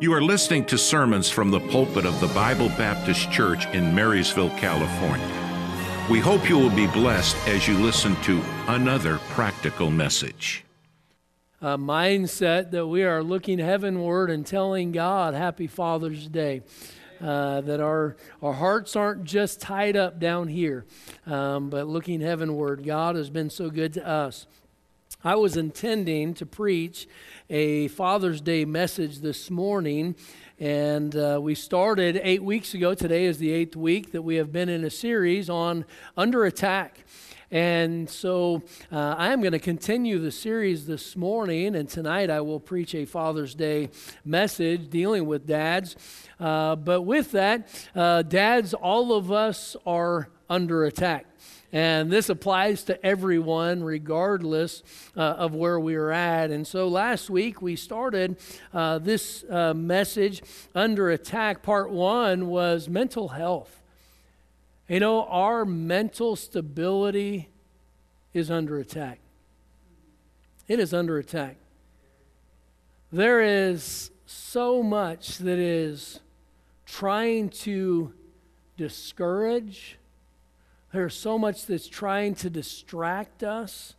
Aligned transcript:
You 0.00 0.12
are 0.12 0.20
listening 0.20 0.64
to 0.66 0.76
sermons 0.76 1.30
from 1.30 1.52
the 1.52 1.60
pulpit 1.60 2.04
of 2.04 2.20
the 2.20 2.26
Bible 2.28 2.68
Baptist 2.70 3.30
Church 3.30 3.66
in 3.66 3.94
Marysville, 3.94 4.50
California. 4.58 5.24
We 6.10 6.18
hope 6.18 6.48
you 6.48 6.58
will 6.58 6.74
be 6.74 6.88
blessed 6.88 7.36
as 7.46 7.68
you 7.68 7.78
listen 7.78 8.16
to 8.22 8.42
another 8.66 9.18
practical 9.30 9.92
message. 9.92 10.64
A 11.62 11.78
mindset 11.78 12.72
that 12.72 12.88
we 12.88 13.04
are 13.04 13.22
looking 13.22 13.60
heavenward 13.60 14.30
and 14.30 14.44
telling 14.44 14.90
God, 14.90 15.32
Happy 15.32 15.68
Father's 15.68 16.26
Day. 16.26 16.62
Uh, 17.20 17.60
that 17.60 17.80
our, 17.80 18.16
our 18.42 18.52
hearts 18.52 18.96
aren't 18.96 19.22
just 19.22 19.60
tied 19.60 19.96
up 19.96 20.18
down 20.18 20.48
here, 20.48 20.84
um, 21.24 21.70
but 21.70 21.86
looking 21.86 22.20
heavenward. 22.20 22.84
God 22.84 23.14
has 23.14 23.30
been 23.30 23.48
so 23.48 23.70
good 23.70 23.94
to 23.94 24.06
us. 24.06 24.46
I 25.22 25.36
was 25.36 25.56
intending 25.56 26.34
to 26.34 26.46
preach 26.46 27.06
a 27.48 27.88
Father's 27.88 28.40
Day 28.40 28.64
message 28.64 29.20
this 29.20 29.50
morning, 29.50 30.16
and 30.58 31.14
uh, 31.16 31.38
we 31.40 31.54
started 31.54 32.20
eight 32.22 32.42
weeks 32.42 32.74
ago. 32.74 32.94
Today 32.94 33.24
is 33.24 33.38
the 33.38 33.50
eighth 33.52 33.76
week 33.76 34.12
that 34.12 34.22
we 34.22 34.36
have 34.36 34.52
been 34.52 34.68
in 34.68 34.84
a 34.84 34.90
series 34.90 35.48
on 35.48 35.84
under 36.16 36.44
attack. 36.44 37.04
And 37.50 38.08
so 38.10 38.62
uh, 38.90 39.14
I 39.16 39.32
am 39.32 39.40
going 39.40 39.52
to 39.52 39.58
continue 39.58 40.18
the 40.18 40.32
series 40.32 40.86
this 40.86 41.16
morning, 41.16 41.76
and 41.76 41.88
tonight 41.88 42.30
I 42.30 42.40
will 42.40 42.60
preach 42.60 42.94
a 42.94 43.04
Father's 43.04 43.54
Day 43.54 43.90
message 44.24 44.90
dealing 44.90 45.26
with 45.26 45.46
dads. 45.46 45.96
Uh, 46.40 46.76
but 46.76 47.02
with 47.02 47.30
that, 47.32 47.68
uh, 47.94 48.22
dads, 48.22 48.74
all 48.74 49.12
of 49.14 49.30
us 49.30 49.76
are 49.86 50.28
under 50.50 50.84
attack. 50.84 51.26
And 51.74 52.08
this 52.08 52.28
applies 52.28 52.84
to 52.84 53.04
everyone, 53.04 53.82
regardless 53.82 54.84
uh, 55.16 55.22
of 55.22 55.56
where 55.56 55.80
we 55.80 55.96
are 55.96 56.12
at. 56.12 56.52
And 56.52 56.64
so 56.64 56.86
last 56.86 57.28
week 57.28 57.60
we 57.60 57.74
started 57.74 58.36
uh, 58.72 59.00
this 59.00 59.44
uh, 59.50 59.74
message 59.74 60.40
under 60.72 61.10
attack. 61.10 61.64
Part 61.64 61.90
one 61.90 62.46
was 62.46 62.88
mental 62.88 63.30
health. 63.30 63.82
You 64.86 65.00
know, 65.00 65.24
our 65.24 65.64
mental 65.64 66.36
stability 66.36 67.48
is 68.32 68.52
under 68.52 68.78
attack. 68.78 69.18
It 70.68 70.78
is 70.78 70.94
under 70.94 71.18
attack. 71.18 71.56
There 73.10 73.40
is 73.40 74.12
so 74.26 74.80
much 74.80 75.38
that 75.38 75.58
is 75.58 76.20
trying 76.86 77.48
to 77.48 78.12
discourage 78.76 79.98
there's 80.94 81.16
so 81.16 81.36
much 81.36 81.66
that's 81.66 81.88
trying 81.88 82.36
to 82.36 82.48
distract 82.48 83.42
us 83.42 83.94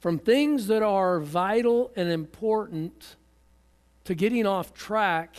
from 0.00 0.18
things 0.18 0.66
that 0.66 0.82
are 0.82 1.20
vital 1.20 1.92
and 1.94 2.10
important 2.10 3.14
to 4.02 4.16
getting 4.16 4.44
off 4.44 4.74
track 4.74 5.36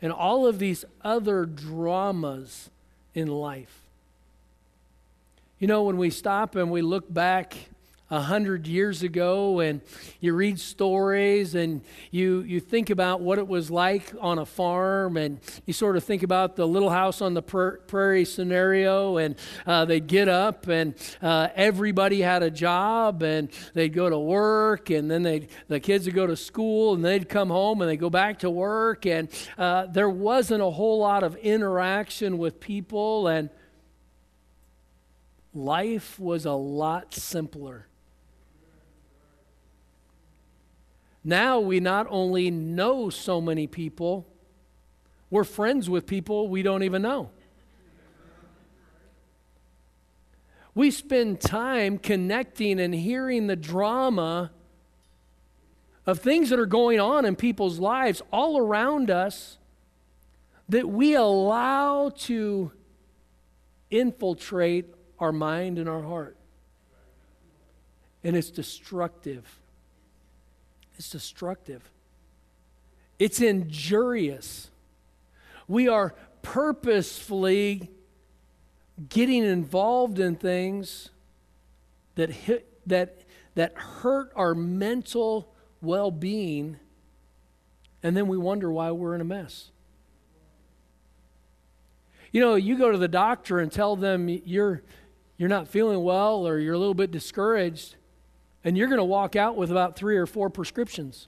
and 0.00 0.12
all 0.12 0.46
of 0.46 0.60
these 0.60 0.84
other 1.02 1.44
dramas 1.44 2.70
in 3.12 3.26
life. 3.26 3.80
You 5.58 5.66
know, 5.66 5.82
when 5.82 5.96
we 5.96 6.10
stop 6.10 6.54
and 6.54 6.70
we 6.70 6.80
look 6.80 7.12
back 7.12 7.56
a 8.10 8.20
hundred 8.22 8.66
years 8.66 9.02
ago 9.02 9.60
and 9.60 9.82
you 10.20 10.32
read 10.32 10.58
stories 10.58 11.54
and 11.54 11.82
you, 12.10 12.40
you 12.40 12.58
think 12.58 12.88
about 12.88 13.20
what 13.20 13.38
it 13.38 13.46
was 13.46 13.70
like 13.70 14.14
on 14.20 14.38
a 14.38 14.46
farm 14.46 15.18
and 15.18 15.38
you 15.66 15.74
sort 15.74 15.94
of 15.94 16.02
think 16.02 16.22
about 16.22 16.56
the 16.56 16.66
little 16.66 16.88
house 16.88 17.20
on 17.20 17.34
the 17.34 17.42
prairie 17.42 18.24
scenario 18.24 19.18
and 19.18 19.36
uh, 19.66 19.84
they'd 19.84 20.06
get 20.06 20.26
up 20.26 20.66
and 20.68 20.94
uh, 21.20 21.48
everybody 21.54 22.22
had 22.22 22.42
a 22.42 22.50
job 22.50 23.22
and 23.22 23.50
they'd 23.74 23.92
go 23.92 24.08
to 24.08 24.18
work 24.18 24.88
and 24.88 25.10
then 25.10 25.22
they 25.22 25.46
the 25.68 25.78
kids 25.78 26.06
would 26.06 26.14
go 26.14 26.26
to 26.26 26.36
school 26.36 26.94
and 26.94 27.04
they'd 27.04 27.28
come 27.28 27.50
home 27.50 27.82
and 27.82 27.90
they'd 27.90 27.96
go 27.96 28.10
back 28.10 28.38
to 28.38 28.48
work 28.48 29.04
and 29.04 29.28
uh, 29.58 29.84
there 29.86 30.08
wasn't 30.08 30.62
a 30.62 30.70
whole 30.70 30.98
lot 30.98 31.22
of 31.22 31.36
interaction 31.36 32.38
with 32.38 32.58
people 32.58 33.28
and 33.28 33.50
life 35.52 36.18
was 36.18 36.46
a 36.46 36.52
lot 36.52 37.12
simpler 37.12 37.86
Now 41.28 41.60
we 41.60 41.78
not 41.78 42.06
only 42.08 42.50
know 42.50 43.10
so 43.10 43.38
many 43.38 43.66
people, 43.66 44.26
we're 45.28 45.44
friends 45.44 45.90
with 45.90 46.06
people 46.06 46.48
we 46.48 46.62
don't 46.62 46.84
even 46.84 47.02
know. 47.02 47.28
We 50.74 50.90
spend 50.90 51.42
time 51.42 51.98
connecting 51.98 52.80
and 52.80 52.94
hearing 52.94 53.46
the 53.46 53.56
drama 53.56 54.52
of 56.06 56.18
things 56.20 56.48
that 56.48 56.58
are 56.58 56.64
going 56.64 56.98
on 56.98 57.26
in 57.26 57.36
people's 57.36 57.78
lives 57.78 58.22
all 58.32 58.56
around 58.56 59.10
us 59.10 59.58
that 60.70 60.88
we 60.88 61.14
allow 61.14 62.08
to 62.08 62.72
infiltrate 63.90 64.94
our 65.18 65.32
mind 65.32 65.78
and 65.78 65.90
our 65.90 66.04
heart. 66.04 66.38
And 68.24 68.34
it's 68.34 68.50
destructive. 68.50 69.60
It's 70.98 71.10
destructive, 71.10 71.90
it's 73.18 73.40
injurious. 73.40 74.70
We 75.68 75.86
are 75.86 76.14
purposefully 76.42 77.90
getting 79.08 79.44
involved 79.44 80.18
in 80.18 80.34
things 80.34 81.10
that, 82.14 82.30
hit, 82.30 82.66
that, 82.88 83.20
that 83.54 83.74
hurt 83.76 84.32
our 84.34 84.54
mental 84.54 85.54
well 85.80 86.10
being, 86.10 86.78
and 88.02 88.16
then 88.16 88.26
we 88.26 88.38
wonder 88.38 88.72
why 88.72 88.90
we're 88.90 89.14
in 89.14 89.20
a 89.20 89.24
mess. 89.24 89.70
You 92.32 92.40
know, 92.40 92.56
you 92.56 92.76
go 92.76 92.90
to 92.90 92.98
the 92.98 93.08
doctor 93.08 93.60
and 93.60 93.70
tell 93.70 93.94
them 93.94 94.28
you're, 94.28 94.82
you're 95.36 95.48
not 95.48 95.68
feeling 95.68 96.02
well 96.02 96.46
or 96.46 96.58
you're 96.58 96.74
a 96.74 96.78
little 96.78 96.94
bit 96.94 97.10
discouraged, 97.10 97.94
and 98.68 98.76
you're 98.76 98.88
going 98.88 98.98
to 98.98 99.04
walk 99.04 99.34
out 99.34 99.56
with 99.56 99.70
about 99.70 99.96
three 99.96 100.18
or 100.18 100.26
four 100.26 100.50
prescriptions. 100.50 101.26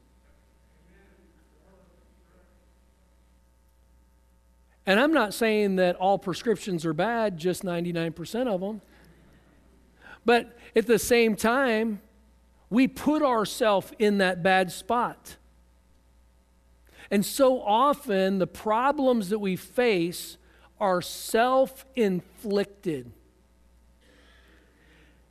And 4.84 5.00
I'm 5.00 5.14
not 5.14 5.32
saying 5.32 5.76
that 5.76 5.96
all 5.96 6.18
prescriptions 6.18 6.84
are 6.84 6.92
bad, 6.92 7.38
just 7.38 7.62
99% 7.62 8.46
of 8.46 8.60
them. 8.60 8.82
But 10.26 10.54
at 10.76 10.86
the 10.86 10.98
same 10.98 11.34
time, 11.34 12.02
we 12.68 12.86
put 12.86 13.22
ourselves 13.22 13.90
in 13.98 14.18
that 14.18 14.42
bad 14.42 14.70
spot. 14.70 15.38
And 17.10 17.24
so 17.24 17.62
often, 17.62 18.38
the 18.38 18.46
problems 18.46 19.30
that 19.30 19.38
we 19.38 19.56
face 19.56 20.36
are 20.78 21.00
self 21.00 21.86
inflicted 21.96 23.12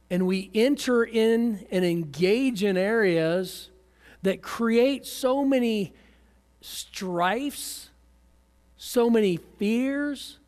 and 0.10 0.26
we 0.26 0.50
enter 0.54 1.04
in 1.04 1.66
and 1.72 1.86
engage 1.86 2.64
in 2.64 2.78
areas 2.78 3.70
that 4.24 4.42
create 4.42 5.06
so 5.06 5.46
many 5.46 5.94
strifes, 6.62 7.90
so 8.76 9.10
many 9.10 9.38
fears. 9.58 10.40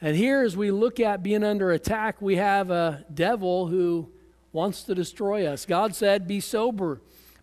And 0.00 0.16
here, 0.16 0.42
as 0.42 0.56
we 0.56 0.70
look 0.70 1.00
at 1.00 1.22
being 1.22 1.44
under 1.44 1.70
attack, 1.70 2.20
we 2.20 2.36
have 2.36 2.70
a 2.70 3.04
devil 3.12 3.68
who 3.68 4.10
wants 4.52 4.82
to 4.84 4.94
destroy 4.94 5.46
us. 5.46 5.64
God 5.64 5.94
said, 5.94 6.26
Be 6.26 6.40
sober, 6.40 7.00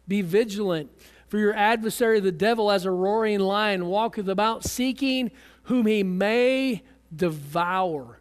be 0.08 0.22
vigilant, 0.22 0.92
for 1.28 1.38
your 1.38 1.54
adversary, 1.54 2.20
the 2.20 2.32
devil, 2.32 2.70
as 2.70 2.86
a 2.86 2.92
roaring 2.92 3.40
lion, 3.40 3.86
walketh 3.86 4.28
about 4.28 4.66
seeking 4.66 5.32
whom 5.64 5.86
he 5.86 6.04
may 6.04 6.84
devour. 7.16 8.21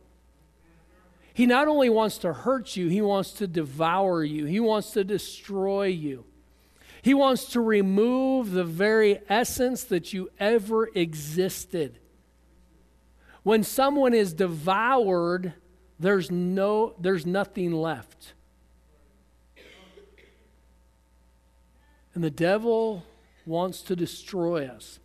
He 1.40 1.46
not 1.46 1.68
only 1.68 1.88
wants 1.88 2.18
to 2.18 2.34
hurt 2.34 2.76
you, 2.76 2.88
he 2.88 3.00
wants 3.00 3.32
to 3.32 3.46
devour 3.46 4.22
you, 4.22 4.44
he 4.44 4.60
wants 4.60 4.90
to 4.90 5.02
destroy 5.02 5.86
you. 5.86 6.26
He 7.00 7.14
wants 7.14 7.46
to 7.52 7.62
remove 7.62 8.50
the 8.50 8.62
very 8.62 9.20
essence 9.26 9.84
that 9.84 10.12
you 10.12 10.28
ever 10.38 10.90
existed. 10.94 11.98
When 13.42 13.62
someone 13.62 14.12
is 14.12 14.34
devoured, 14.34 15.54
there's 15.98 16.30
no 16.30 16.94
there's 17.00 17.24
nothing 17.24 17.72
left. 17.72 18.34
And 22.12 22.22
the 22.22 22.30
devil 22.30 23.06
wants 23.46 23.80
to 23.84 23.96
destroy 23.96 24.66
us. 24.66 25.00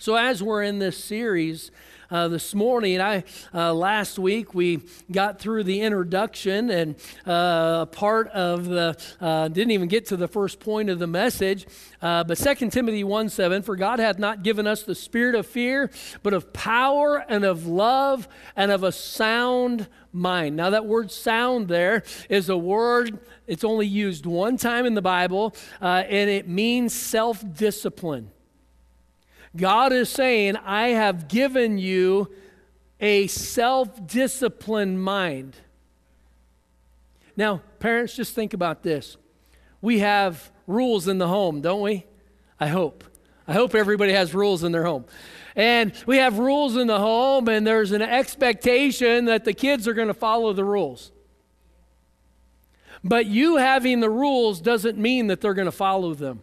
So 0.00 0.14
as 0.14 0.40
we're 0.40 0.62
in 0.62 0.78
this 0.78 1.02
series, 1.02 1.72
uh, 2.10 2.28
this 2.28 2.54
morning. 2.54 3.00
I 3.00 3.24
uh, 3.52 3.74
last 3.74 4.18
week 4.18 4.54
we 4.54 4.80
got 5.10 5.38
through 5.38 5.64
the 5.64 5.82
introduction 5.82 6.70
and 6.70 6.94
uh, 7.26 7.86
part 7.86 8.28
of 8.28 8.64
the 8.64 8.96
uh, 9.20 9.48
didn't 9.48 9.72
even 9.72 9.88
get 9.88 10.06
to 10.06 10.16
the 10.16 10.28
first 10.28 10.58
point 10.60 10.88
of 10.88 10.98
the 10.98 11.06
message. 11.06 11.66
Uh, 12.00 12.24
but 12.24 12.38
2 12.38 12.70
Timothy 12.70 13.04
1 13.04 13.28
7, 13.28 13.62
for 13.62 13.76
God 13.76 13.98
hath 13.98 14.18
not 14.18 14.42
given 14.42 14.66
us 14.66 14.84
the 14.84 14.94
spirit 14.94 15.34
of 15.34 15.46
fear, 15.46 15.90
but 16.22 16.32
of 16.32 16.52
power 16.52 17.24
and 17.28 17.44
of 17.44 17.66
love 17.66 18.26
and 18.56 18.70
of 18.70 18.84
a 18.84 18.92
sound 18.92 19.88
mind. 20.12 20.56
Now, 20.56 20.70
that 20.70 20.86
word 20.86 21.10
sound 21.10 21.68
there 21.68 22.04
is 22.30 22.48
a 22.48 22.56
word, 22.56 23.18
it's 23.46 23.64
only 23.64 23.86
used 23.86 24.24
one 24.24 24.56
time 24.56 24.86
in 24.86 24.94
the 24.94 25.02
Bible, 25.02 25.54
uh, 25.82 26.04
and 26.08 26.30
it 26.30 26.48
means 26.48 26.94
self 26.94 27.44
discipline. 27.54 28.30
God 29.56 29.92
is 29.92 30.08
saying, 30.08 30.56
I 30.56 30.88
have 30.88 31.28
given 31.28 31.78
you 31.78 32.30
a 33.00 33.26
self 33.28 34.06
disciplined 34.06 35.02
mind. 35.02 35.56
Now, 37.36 37.62
parents, 37.78 38.16
just 38.16 38.34
think 38.34 38.52
about 38.52 38.82
this. 38.82 39.16
We 39.80 40.00
have 40.00 40.50
rules 40.66 41.06
in 41.06 41.18
the 41.18 41.28
home, 41.28 41.60
don't 41.60 41.80
we? 41.80 42.04
I 42.58 42.66
hope. 42.66 43.04
I 43.46 43.52
hope 43.52 43.74
everybody 43.74 44.12
has 44.12 44.34
rules 44.34 44.64
in 44.64 44.72
their 44.72 44.84
home. 44.84 45.06
And 45.56 45.92
we 46.06 46.18
have 46.18 46.38
rules 46.38 46.76
in 46.76 46.86
the 46.86 46.98
home, 46.98 47.48
and 47.48 47.66
there's 47.66 47.92
an 47.92 48.02
expectation 48.02 49.24
that 49.24 49.44
the 49.44 49.54
kids 49.54 49.88
are 49.88 49.94
going 49.94 50.08
to 50.08 50.14
follow 50.14 50.52
the 50.52 50.64
rules. 50.64 51.12
But 53.02 53.26
you 53.26 53.56
having 53.56 54.00
the 54.00 54.10
rules 54.10 54.60
doesn't 54.60 54.98
mean 54.98 55.28
that 55.28 55.40
they're 55.40 55.54
going 55.54 55.66
to 55.66 55.72
follow 55.72 56.14
them. 56.14 56.42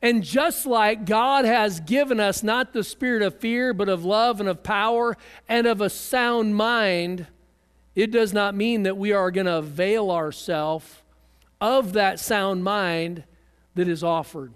And 0.00 0.22
just 0.22 0.66
like 0.66 1.04
God 1.04 1.44
has 1.44 1.80
given 1.80 2.20
us 2.20 2.42
not 2.42 2.72
the 2.72 2.84
spirit 2.84 3.22
of 3.22 3.38
fear, 3.38 3.74
but 3.74 3.88
of 3.88 4.04
love 4.04 4.40
and 4.40 4.48
of 4.48 4.62
power 4.62 5.16
and 5.48 5.66
of 5.66 5.80
a 5.80 5.90
sound 5.90 6.56
mind, 6.56 7.26
it 7.94 8.10
does 8.10 8.32
not 8.32 8.54
mean 8.54 8.84
that 8.84 8.96
we 8.96 9.12
are 9.12 9.30
going 9.30 9.46
to 9.46 9.58
avail 9.58 10.10
ourselves 10.10 11.02
of 11.60 11.92
that 11.92 12.18
sound 12.18 12.64
mind 12.64 13.24
that 13.74 13.88
is 13.88 14.02
offered. 14.02 14.52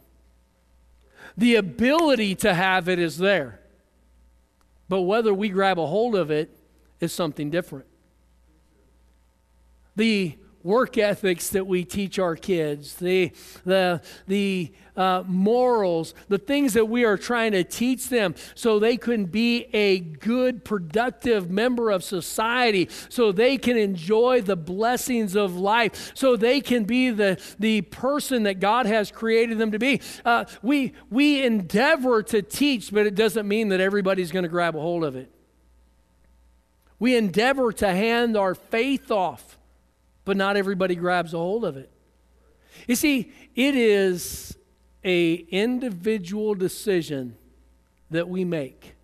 The 1.36 1.56
ability 1.56 2.34
to 2.36 2.54
have 2.54 2.88
it 2.88 2.98
is 2.98 3.18
there, 3.18 3.60
but 4.88 5.02
whether 5.02 5.34
we 5.34 5.48
grab 5.50 5.78
a 5.78 5.86
hold 5.86 6.14
of 6.14 6.30
it 6.30 6.56
is 6.98 7.12
something 7.12 7.50
different. 7.50 7.86
The 9.96 10.36
work 10.66 10.98
ethics 10.98 11.50
that 11.50 11.66
we 11.66 11.84
teach 11.84 12.18
our 12.18 12.34
kids, 12.34 12.94
the, 12.96 13.30
the, 13.64 14.02
the 14.26 14.72
uh, 14.96 15.22
morals, 15.26 16.12
the 16.28 16.38
things 16.38 16.72
that 16.72 16.86
we 16.86 17.04
are 17.04 17.16
trying 17.16 17.52
to 17.52 17.62
teach 17.62 18.08
them 18.08 18.34
so 18.56 18.78
they 18.78 18.96
can 18.96 19.26
be 19.26 19.68
a 19.72 20.00
good, 20.00 20.64
productive 20.64 21.48
member 21.48 21.90
of 21.90 22.02
society, 22.02 22.88
so 23.08 23.30
they 23.30 23.56
can 23.56 23.76
enjoy 23.76 24.42
the 24.42 24.56
blessings 24.56 25.36
of 25.36 25.56
life, 25.56 26.12
so 26.14 26.36
they 26.36 26.60
can 26.60 26.84
be 26.84 27.10
the, 27.10 27.40
the 27.60 27.82
person 27.82 28.42
that 28.42 28.58
God 28.58 28.86
has 28.86 29.12
created 29.12 29.58
them 29.58 29.70
to 29.70 29.78
be. 29.78 30.00
Uh, 30.24 30.46
we, 30.62 30.94
we 31.10 31.44
endeavor 31.44 32.24
to 32.24 32.42
teach, 32.42 32.92
but 32.92 33.06
it 33.06 33.14
doesn't 33.14 33.46
mean 33.46 33.68
that 33.68 33.80
everybody's 33.80 34.32
going 34.32 34.42
to 34.42 34.48
grab 34.48 34.74
a 34.74 34.80
hold 34.80 35.04
of 35.04 35.14
it. 35.14 35.30
We 36.98 37.14
endeavor 37.14 37.72
to 37.72 37.88
hand 37.88 38.36
our 38.36 38.54
faith 38.54 39.10
off 39.12 39.55
but 40.26 40.36
not 40.36 40.58
everybody 40.58 40.94
grabs 40.94 41.32
a 41.32 41.38
hold 41.38 41.64
of 41.64 41.78
it. 41.78 41.90
You 42.86 42.96
see, 42.96 43.32
it 43.54 43.74
is 43.74 44.58
a 45.02 45.34
individual 45.34 46.54
decision 46.54 47.36
that 48.10 48.28
we 48.28 48.44
make. 48.44 48.94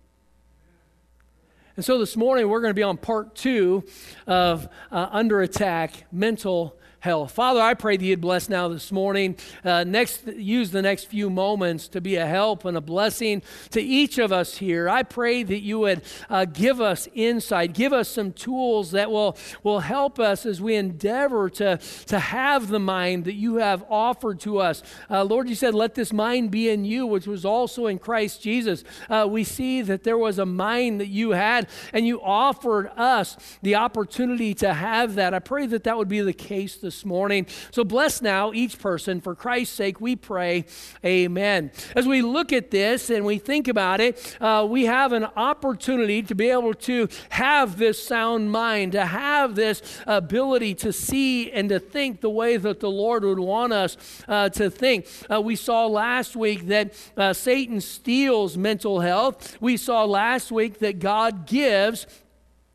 And 1.75 1.83
so 1.83 1.97
this 1.97 2.15
morning 2.15 2.49
we're 2.49 2.61
going 2.61 2.69
to 2.69 2.75
be 2.75 2.83
on 2.83 2.97
part 2.97 3.35
two 3.35 3.83
of 4.27 4.67
uh, 4.91 5.07
Under 5.11 5.41
Attack 5.41 6.05
Mental 6.11 6.77
health. 7.03 7.33
Father, 7.33 7.59
I 7.59 7.73
pray 7.73 7.97
that 7.97 8.05
you'd 8.05 8.21
bless 8.21 8.47
now 8.47 8.69
this 8.69 8.89
morning. 8.89 9.35
Uh, 9.65 9.83
next, 9.83 10.25
use 10.25 10.71
the 10.71 10.81
next 10.81 11.03
few 11.03 11.29
moments 11.29 11.89
to 11.89 11.99
be 11.99 12.15
a 12.15 12.25
help 12.25 12.63
and 12.63 12.77
a 12.77 12.81
blessing 12.81 13.41
to 13.71 13.81
each 13.81 14.17
of 14.19 14.31
us 14.31 14.55
here. 14.55 14.87
I 14.87 15.03
pray 15.03 15.43
that 15.43 15.59
you 15.59 15.79
would 15.79 16.01
uh, 16.29 16.45
give 16.45 16.79
us 16.79 17.09
insight, 17.13 17.73
give 17.73 17.91
us 17.91 18.07
some 18.07 18.31
tools 18.31 18.91
that 18.91 19.11
will, 19.11 19.35
will 19.63 19.81
help 19.81 20.17
us 20.17 20.45
as 20.45 20.61
we 20.61 20.75
endeavor 20.75 21.49
to, 21.49 21.77
to 22.05 22.19
have 22.19 22.69
the 22.69 22.79
mind 22.79 23.25
that 23.25 23.33
you 23.33 23.57
have 23.57 23.83
offered 23.89 24.39
to 24.39 24.59
us. 24.59 24.81
Uh, 25.09 25.25
Lord, 25.25 25.49
you 25.49 25.55
said, 25.55 25.75
let 25.75 25.95
this 25.95 26.13
mind 26.13 26.51
be 26.51 26.69
in 26.69 26.85
you, 26.85 27.05
which 27.05 27.27
was 27.27 27.43
also 27.43 27.87
in 27.87 27.99
Christ 27.99 28.41
Jesus. 28.41 28.85
Uh, 29.09 29.27
we 29.29 29.43
see 29.43 29.81
that 29.81 30.05
there 30.05 30.17
was 30.17 30.39
a 30.39 30.45
mind 30.45 31.01
that 31.01 31.09
you 31.09 31.31
had, 31.31 31.67
and 31.91 32.07
you 32.07 32.21
offered 32.21 32.87
us 32.95 33.35
the 33.61 33.75
opportunity 33.75 34.53
to 34.53 34.73
have 34.73 35.15
that. 35.15 35.33
I 35.33 35.39
pray 35.39 35.65
that 35.65 35.83
that 35.83 35.97
would 35.97 36.07
be 36.07 36.21
the 36.21 36.31
case 36.31 36.77
this 36.77 36.92
this 36.93 37.05
morning. 37.05 37.47
So 37.71 37.83
bless 37.83 38.21
now 38.21 38.53
each 38.53 38.77
person. 38.77 39.19
For 39.19 39.33
Christ's 39.33 39.75
sake, 39.75 39.99
we 39.99 40.15
pray. 40.15 40.65
Amen. 41.03 41.71
As 41.95 42.07
we 42.07 42.21
look 42.21 42.53
at 42.53 42.69
this 42.69 43.09
and 43.09 43.25
we 43.25 43.39
think 43.39 43.67
about 43.67 43.99
it, 43.99 44.37
uh, 44.39 44.67
we 44.69 44.85
have 44.85 45.11
an 45.11 45.25
opportunity 45.35 46.21
to 46.21 46.35
be 46.35 46.49
able 46.49 46.75
to 46.75 47.07
have 47.29 47.77
this 47.79 48.05
sound 48.05 48.51
mind, 48.51 48.91
to 48.91 49.05
have 49.07 49.55
this 49.55 49.81
ability 50.05 50.75
to 50.75 50.93
see 50.93 51.51
and 51.51 51.69
to 51.69 51.79
think 51.79 52.21
the 52.21 52.29
way 52.29 52.57
that 52.57 52.79
the 52.79 52.91
Lord 52.91 53.23
would 53.23 53.39
want 53.39 53.73
us 53.73 53.97
uh, 54.27 54.49
to 54.49 54.69
think. 54.69 55.07
Uh, 55.31 55.41
we 55.41 55.55
saw 55.55 55.87
last 55.87 56.35
week 56.35 56.67
that 56.67 56.93
uh, 57.17 57.33
Satan 57.33 57.81
steals 57.81 58.55
mental 58.55 58.99
health. 58.99 59.57
We 59.59 59.77
saw 59.77 60.05
last 60.05 60.51
week 60.51 60.77
that 60.79 60.99
God 60.99 61.47
gives 61.47 62.05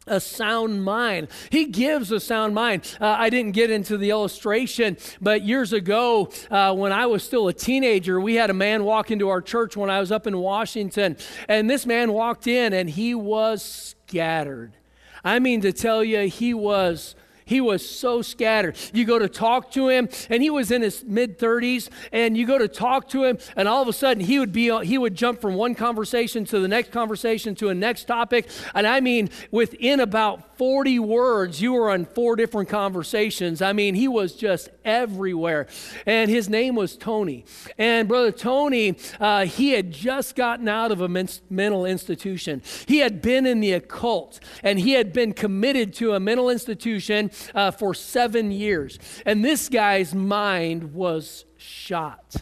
a 0.08 0.20
sound 0.20 0.84
mind. 0.84 1.28
He 1.50 1.66
gives 1.66 2.10
a 2.12 2.20
sound 2.20 2.54
mind. 2.54 2.96
Uh, 3.00 3.16
I 3.18 3.30
didn't 3.30 3.52
get 3.52 3.70
into 3.70 3.96
the 3.96 4.10
illustration, 4.10 4.96
but 5.20 5.42
years 5.42 5.72
ago, 5.72 6.30
uh, 6.50 6.74
when 6.74 6.92
I 6.92 7.06
was 7.06 7.22
still 7.22 7.48
a 7.48 7.52
teenager, 7.52 8.20
we 8.20 8.34
had 8.34 8.50
a 8.50 8.54
man 8.54 8.84
walk 8.84 9.10
into 9.10 9.28
our 9.28 9.40
church 9.40 9.76
when 9.76 9.90
I 9.90 10.00
was 10.00 10.10
up 10.12 10.26
in 10.26 10.38
Washington. 10.38 11.16
And 11.48 11.68
this 11.68 11.86
man 11.86 12.12
walked 12.12 12.46
in 12.46 12.72
and 12.72 12.88
he 12.88 13.14
was 13.14 13.62
scattered. 13.62 14.72
I 15.24 15.38
mean, 15.38 15.60
to 15.62 15.72
tell 15.72 16.02
you, 16.02 16.28
he 16.28 16.54
was 16.54 17.14
he 17.48 17.62
was 17.62 17.88
so 17.88 18.20
scattered. 18.20 18.76
You 18.92 19.06
go 19.06 19.18
to 19.18 19.28
talk 19.28 19.72
to 19.72 19.88
him, 19.88 20.10
and 20.28 20.42
he 20.42 20.50
was 20.50 20.70
in 20.70 20.82
his 20.82 21.02
mid 21.02 21.38
30s, 21.38 21.88
and 22.12 22.36
you 22.36 22.46
go 22.46 22.58
to 22.58 22.68
talk 22.68 23.08
to 23.08 23.24
him, 23.24 23.38
and 23.56 23.66
all 23.66 23.80
of 23.80 23.88
a 23.88 23.92
sudden 23.92 24.22
he 24.22 24.38
would 24.38 24.52
be 24.52 24.68
he 24.84 24.98
would 24.98 25.14
jump 25.14 25.40
from 25.40 25.54
one 25.54 25.74
conversation 25.74 26.44
to 26.44 26.60
the 26.60 26.68
next 26.68 26.92
conversation 26.92 27.54
to 27.54 27.70
a 27.70 27.74
next 27.74 28.04
topic. 28.04 28.48
And 28.74 28.86
I 28.86 29.00
mean, 29.00 29.30
within 29.50 30.00
about 30.00 30.42
40 30.58 30.98
words, 30.98 31.62
you 31.62 31.72
were 31.72 31.88
on 31.88 32.04
four 32.04 32.34
different 32.34 32.68
conversations. 32.68 33.62
I 33.62 33.72
mean, 33.72 33.94
he 33.94 34.08
was 34.08 34.34
just 34.34 34.70
everywhere. 34.84 35.68
And 36.04 36.28
his 36.28 36.48
name 36.48 36.74
was 36.74 36.96
Tony. 36.96 37.44
And 37.78 38.08
Brother 38.08 38.32
Tony, 38.32 38.98
uh, 39.20 39.46
he 39.46 39.70
had 39.70 39.92
just 39.92 40.34
gotten 40.34 40.68
out 40.68 40.90
of 40.90 41.00
a 41.00 41.08
men- 41.08 41.28
mental 41.48 41.86
institution. 41.86 42.60
He 42.86 42.98
had 42.98 43.22
been 43.22 43.46
in 43.46 43.60
the 43.60 43.72
occult, 43.72 44.40
and 44.64 44.80
he 44.80 44.92
had 44.92 45.12
been 45.12 45.32
committed 45.32 45.94
to 45.94 46.14
a 46.14 46.20
mental 46.20 46.50
institution 46.50 47.30
uh, 47.54 47.70
for 47.70 47.94
seven 47.94 48.50
years. 48.50 48.98
And 49.24 49.44
this 49.44 49.68
guy's 49.68 50.12
mind 50.12 50.92
was 50.92 51.44
shot. 51.56 52.34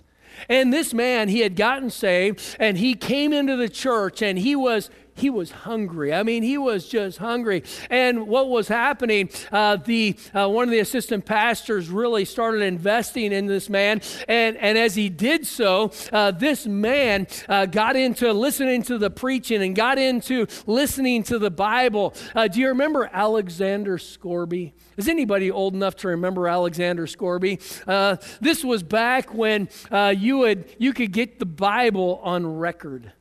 And 0.48 0.72
this 0.72 0.94
man, 0.94 1.28
he 1.28 1.40
had 1.40 1.56
gotten 1.56 1.90
saved 1.90 2.56
and 2.58 2.76
he 2.76 2.94
came 2.94 3.32
into 3.32 3.56
the 3.56 3.68
church 3.68 4.22
and 4.22 4.38
he 4.38 4.54
was 4.54 4.90
he 5.16 5.30
was 5.30 5.50
hungry. 5.50 6.12
I 6.12 6.22
mean, 6.22 6.42
he 6.42 6.58
was 6.58 6.88
just 6.88 7.18
hungry. 7.18 7.64
And 7.90 8.28
what 8.28 8.48
was 8.48 8.68
happening? 8.68 9.30
Uh, 9.50 9.76
the 9.76 10.16
uh, 10.34 10.48
one 10.48 10.64
of 10.64 10.70
the 10.70 10.78
assistant 10.78 11.24
pastors 11.24 11.88
really 11.88 12.24
started 12.24 12.62
investing 12.62 13.32
in 13.32 13.46
this 13.46 13.68
man, 13.70 14.02
and 14.28 14.56
and 14.58 14.76
as 14.76 14.94
he 14.94 15.08
did 15.08 15.46
so, 15.46 15.92
uh, 16.12 16.30
this 16.30 16.66
man 16.66 17.26
uh, 17.48 17.66
got 17.66 17.96
into 17.96 18.32
listening 18.32 18.82
to 18.84 18.98
the 18.98 19.10
preaching 19.10 19.62
and 19.62 19.74
got 19.74 19.98
into 19.98 20.46
listening 20.66 21.22
to 21.24 21.38
the 21.38 21.50
Bible. 21.50 22.14
Uh, 22.34 22.46
do 22.46 22.60
you 22.60 22.68
remember 22.68 23.08
Alexander 23.12 23.98
Scourby? 23.98 24.74
Is 24.96 25.08
anybody 25.08 25.50
old 25.50 25.74
enough 25.74 25.96
to 25.96 26.08
remember 26.08 26.48
Alexander 26.48 27.06
Scourby? 27.06 27.58
Uh, 27.86 28.16
this 28.40 28.64
was 28.64 28.82
back 28.82 29.32
when 29.32 29.68
you 30.16 30.38
would 30.38 30.66
you 30.78 30.92
could 30.92 31.12
get 31.12 31.38
the 31.38 31.46
Bible 31.46 32.20
on 32.22 32.46
record. 32.58 33.12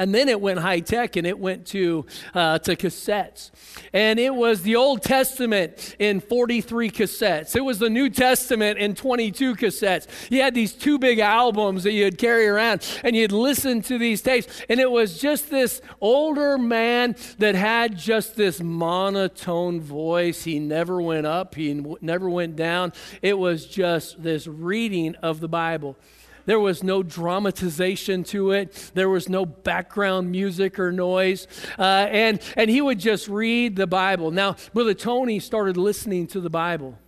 And 0.00 0.14
then 0.14 0.30
it 0.30 0.40
went 0.40 0.58
high 0.60 0.80
tech 0.80 1.16
and 1.16 1.26
it 1.26 1.38
went 1.38 1.66
to, 1.66 2.06
uh, 2.32 2.58
to 2.60 2.74
cassettes. 2.74 3.50
And 3.92 4.18
it 4.18 4.34
was 4.34 4.62
the 4.62 4.74
Old 4.76 5.02
Testament 5.02 5.94
in 5.98 6.20
43 6.20 6.90
cassettes, 6.90 7.54
it 7.54 7.60
was 7.60 7.78
the 7.78 7.90
New 7.90 8.08
Testament 8.08 8.78
in 8.78 8.94
22 8.94 9.56
cassettes. 9.56 10.06
You 10.30 10.40
had 10.40 10.54
these 10.54 10.72
two 10.72 10.98
big 10.98 11.18
albums 11.18 11.84
that 11.84 11.92
you'd 11.92 12.16
carry 12.16 12.48
around 12.48 12.82
and 13.04 13.14
you'd 13.14 13.30
listen 13.30 13.82
to 13.82 13.98
these 13.98 14.22
tapes. 14.22 14.46
And 14.70 14.80
it 14.80 14.90
was 14.90 15.18
just 15.18 15.50
this 15.50 15.82
older 16.00 16.56
man 16.56 17.14
that 17.36 17.54
had 17.54 17.98
just 17.98 18.36
this 18.36 18.58
monotone 18.62 19.82
voice. 19.82 20.44
He 20.44 20.58
never 20.58 21.02
went 21.02 21.26
up, 21.26 21.54
he 21.54 21.74
never 22.00 22.30
went 22.30 22.56
down. 22.56 22.94
It 23.20 23.38
was 23.38 23.66
just 23.66 24.22
this 24.22 24.46
reading 24.46 25.14
of 25.16 25.40
the 25.40 25.48
Bible. 25.48 25.98
There 26.46 26.60
was 26.60 26.82
no 26.82 27.02
dramatization 27.02 28.24
to 28.24 28.52
it. 28.52 28.90
There 28.94 29.08
was 29.08 29.28
no 29.28 29.44
background 29.46 30.30
music 30.30 30.78
or 30.78 30.92
noise. 30.92 31.46
Uh, 31.78 32.08
and, 32.10 32.40
and 32.56 32.70
he 32.70 32.80
would 32.80 32.98
just 32.98 33.28
read 33.28 33.76
the 33.76 33.86
Bible. 33.86 34.30
Now, 34.30 34.56
Brother 34.72 34.94
Tony 34.94 35.38
started 35.38 35.76
listening 35.76 36.26
to 36.28 36.40
the 36.40 36.50
Bible. 36.50 36.98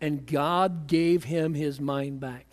And 0.00 0.26
God 0.26 0.86
gave 0.86 1.24
him 1.24 1.54
his 1.54 1.80
mind 1.80 2.20
back. 2.20 2.46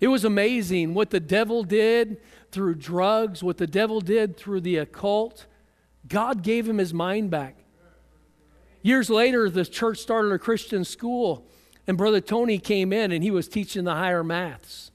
It 0.00 0.08
was 0.08 0.24
amazing 0.24 0.94
what 0.94 1.10
the 1.10 1.20
devil 1.20 1.62
did 1.62 2.20
through 2.50 2.76
drugs, 2.76 3.42
what 3.42 3.58
the 3.58 3.66
devil 3.66 4.00
did 4.00 4.36
through 4.36 4.60
the 4.62 4.76
occult. 4.76 5.46
God 6.08 6.42
gave 6.42 6.68
him 6.68 6.78
his 6.78 6.92
mind 6.92 7.30
back. 7.30 7.56
Years 8.82 9.08
later, 9.08 9.48
the 9.48 9.64
church 9.64 9.98
started 9.98 10.32
a 10.32 10.38
Christian 10.38 10.84
school 10.84 11.46
and 11.86 11.98
Brother 11.98 12.20
Tony 12.20 12.58
came 12.58 12.92
in 12.92 13.12
and 13.12 13.22
he 13.22 13.30
was 13.30 13.48
teaching 13.48 13.84
the 13.84 13.94
higher 13.94 14.22
maths. 14.24 14.90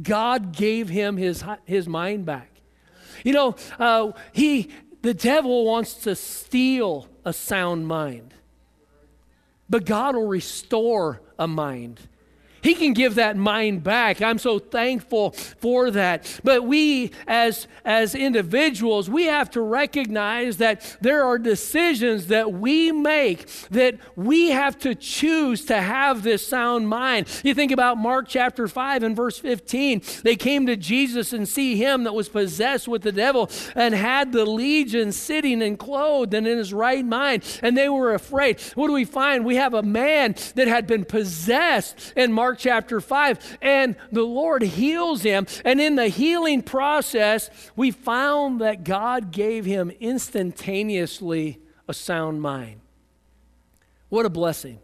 God 0.00 0.52
gave 0.52 0.88
him 0.88 1.16
his, 1.16 1.44
his 1.64 1.88
mind 1.88 2.24
back. 2.24 2.50
You 3.24 3.32
know, 3.32 3.56
uh, 3.78 4.12
he, 4.32 4.70
the 5.02 5.14
devil 5.14 5.64
wants 5.64 5.94
to 6.04 6.14
steal 6.14 7.08
a 7.24 7.32
sound 7.32 7.86
mind, 7.86 8.34
but 9.68 9.84
God 9.84 10.14
will 10.14 10.26
restore 10.26 11.20
a 11.38 11.48
mind. 11.48 12.00
He 12.62 12.74
can 12.74 12.92
give 12.92 13.16
that 13.16 13.36
mind 13.36 13.82
back. 13.84 14.22
I'm 14.22 14.38
so 14.38 14.58
thankful 14.58 15.30
for 15.32 15.90
that. 15.90 16.40
But 16.44 16.64
we 16.64 17.12
as 17.26 17.66
as 17.84 18.14
individuals, 18.14 19.08
we 19.08 19.24
have 19.24 19.50
to 19.50 19.60
recognize 19.60 20.58
that 20.58 20.96
there 21.00 21.24
are 21.24 21.38
decisions 21.38 22.28
that 22.28 22.52
we 22.52 22.92
make 22.92 23.46
that 23.70 23.96
we 24.16 24.50
have 24.50 24.78
to 24.80 24.94
choose 24.94 25.64
to 25.66 25.80
have 25.80 26.22
this 26.22 26.46
sound 26.46 26.88
mind. 26.88 27.26
You 27.44 27.54
think 27.54 27.72
about 27.72 27.98
Mark 27.98 28.26
chapter 28.28 28.68
5 28.68 29.02
and 29.02 29.16
verse 29.16 29.38
15. 29.38 30.02
They 30.22 30.36
came 30.36 30.66
to 30.66 30.76
Jesus 30.76 31.32
and 31.32 31.48
see 31.48 31.76
him 31.76 32.04
that 32.04 32.14
was 32.14 32.28
possessed 32.28 32.88
with 32.88 33.02
the 33.02 33.12
devil 33.12 33.50
and 33.74 33.94
had 33.94 34.32
the 34.32 34.44
legion 34.44 35.12
sitting 35.12 35.62
and 35.62 35.78
clothed 35.78 36.34
and 36.34 36.46
in 36.46 36.58
his 36.58 36.72
right 36.72 37.04
mind, 37.04 37.44
and 37.62 37.76
they 37.76 37.88
were 37.88 38.14
afraid. 38.14 38.60
What 38.74 38.88
do 38.88 38.92
we 38.92 39.04
find? 39.04 39.44
We 39.44 39.56
have 39.56 39.74
a 39.74 39.82
man 39.82 40.34
that 40.54 40.68
had 40.68 40.86
been 40.86 41.04
possessed 41.04 42.12
in 42.16 42.32
Mark 42.32 42.47
Mark 42.48 42.58
chapter 42.58 42.98
5, 42.98 43.58
and 43.60 43.94
the 44.10 44.22
Lord 44.22 44.62
heals 44.62 45.20
him. 45.20 45.46
And 45.66 45.78
in 45.82 45.96
the 45.96 46.08
healing 46.08 46.62
process, 46.62 47.50
we 47.76 47.90
found 47.90 48.62
that 48.62 48.84
God 48.84 49.32
gave 49.32 49.66
him 49.66 49.90
instantaneously 50.00 51.58
a 51.86 51.92
sound 51.92 52.40
mind. 52.40 52.80
What 54.08 54.24
a 54.24 54.30
blessing. 54.30 54.78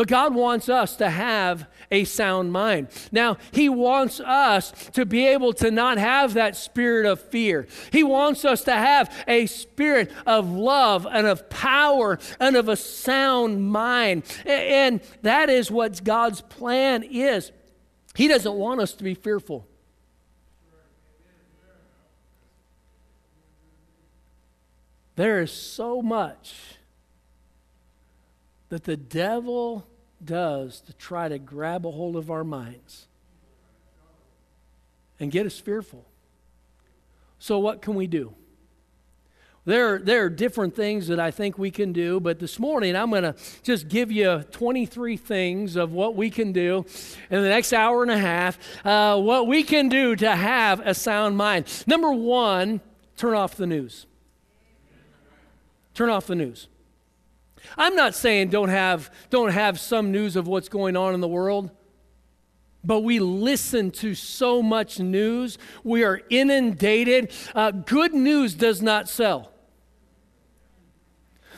But 0.00 0.08
God 0.08 0.34
wants 0.34 0.70
us 0.70 0.96
to 0.96 1.10
have 1.10 1.68
a 1.90 2.04
sound 2.04 2.52
mind. 2.52 2.88
Now, 3.12 3.36
He 3.52 3.68
wants 3.68 4.18
us 4.18 4.72
to 4.94 5.04
be 5.04 5.26
able 5.26 5.52
to 5.52 5.70
not 5.70 5.98
have 5.98 6.32
that 6.32 6.56
spirit 6.56 7.04
of 7.04 7.20
fear. 7.20 7.66
He 7.92 8.02
wants 8.02 8.46
us 8.46 8.64
to 8.64 8.72
have 8.72 9.14
a 9.28 9.44
spirit 9.44 10.10
of 10.24 10.50
love 10.50 11.06
and 11.06 11.26
of 11.26 11.50
power 11.50 12.18
and 12.40 12.56
of 12.56 12.70
a 12.70 12.76
sound 12.76 13.70
mind. 13.70 14.22
And 14.46 15.02
that 15.20 15.50
is 15.50 15.70
what 15.70 16.02
God's 16.02 16.40
plan 16.40 17.02
is. 17.02 17.52
He 18.14 18.26
doesn't 18.26 18.54
want 18.54 18.80
us 18.80 18.94
to 18.94 19.04
be 19.04 19.12
fearful. 19.12 19.68
There 25.16 25.42
is 25.42 25.52
so 25.52 26.00
much 26.00 26.78
that 28.70 28.84
the 28.84 28.96
devil 28.96 29.86
does 30.24 30.80
to 30.82 30.92
try 30.94 31.28
to 31.28 31.38
grab 31.38 31.84
a 31.84 31.90
hold 31.90 32.16
of 32.16 32.30
our 32.30 32.44
minds 32.44 33.06
and 35.18 35.30
get 35.30 35.44
us 35.44 35.58
fearful. 35.58 36.06
So, 37.38 37.58
what 37.58 37.82
can 37.82 37.94
we 37.94 38.06
do? 38.06 38.34
There, 39.66 39.98
there 39.98 40.24
are 40.24 40.30
different 40.30 40.74
things 40.74 41.08
that 41.08 41.20
I 41.20 41.30
think 41.30 41.58
we 41.58 41.70
can 41.70 41.92
do, 41.92 42.18
but 42.18 42.38
this 42.38 42.58
morning 42.58 42.96
I'm 42.96 43.10
going 43.10 43.24
to 43.24 43.34
just 43.62 43.88
give 43.88 44.10
you 44.10 44.42
23 44.50 45.18
things 45.18 45.76
of 45.76 45.92
what 45.92 46.16
we 46.16 46.30
can 46.30 46.52
do 46.52 46.86
in 47.28 47.42
the 47.42 47.48
next 47.48 47.74
hour 47.74 48.02
and 48.02 48.10
a 48.10 48.18
half, 48.18 48.58
uh, 48.86 49.20
what 49.20 49.46
we 49.46 49.62
can 49.62 49.90
do 49.90 50.16
to 50.16 50.34
have 50.34 50.80
a 50.80 50.94
sound 50.94 51.36
mind. 51.36 51.66
Number 51.86 52.10
one, 52.10 52.80
turn 53.18 53.34
off 53.34 53.54
the 53.54 53.66
news. 53.66 54.06
Turn 55.92 56.08
off 56.08 56.26
the 56.26 56.34
news. 56.34 56.68
I'm 57.76 57.94
not 57.94 58.14
saying 58.14 58.48
don't 58.48 58.68
have, 58.68 59.12
don't 59.30 59.52
have 59.52 59.78
some 59.78 60.12
news 60.12 60.36
of 60.36 60.46
what's 60.46 60.68
going 60.68 60.96
on 60.96 61.14
in 61.14 61.20
the 61.20 61.28
world, 61.28 61.70
but 62.84 63.00
we 63.00 63.18
listen 63.18 63.90
to 63.92 64.14
so 64.14 64.62
much 64.62 64.98
news. 64.98 65.58
We 65.84 66.04
are 66.04 66.20
inundated. 66.30 67.32
Uh, 67.54 67.70
good 67.72 68.14
news 68.14 68.54
does 68.54 68.80
not 68.80 69.08
sell. 69.08 69.49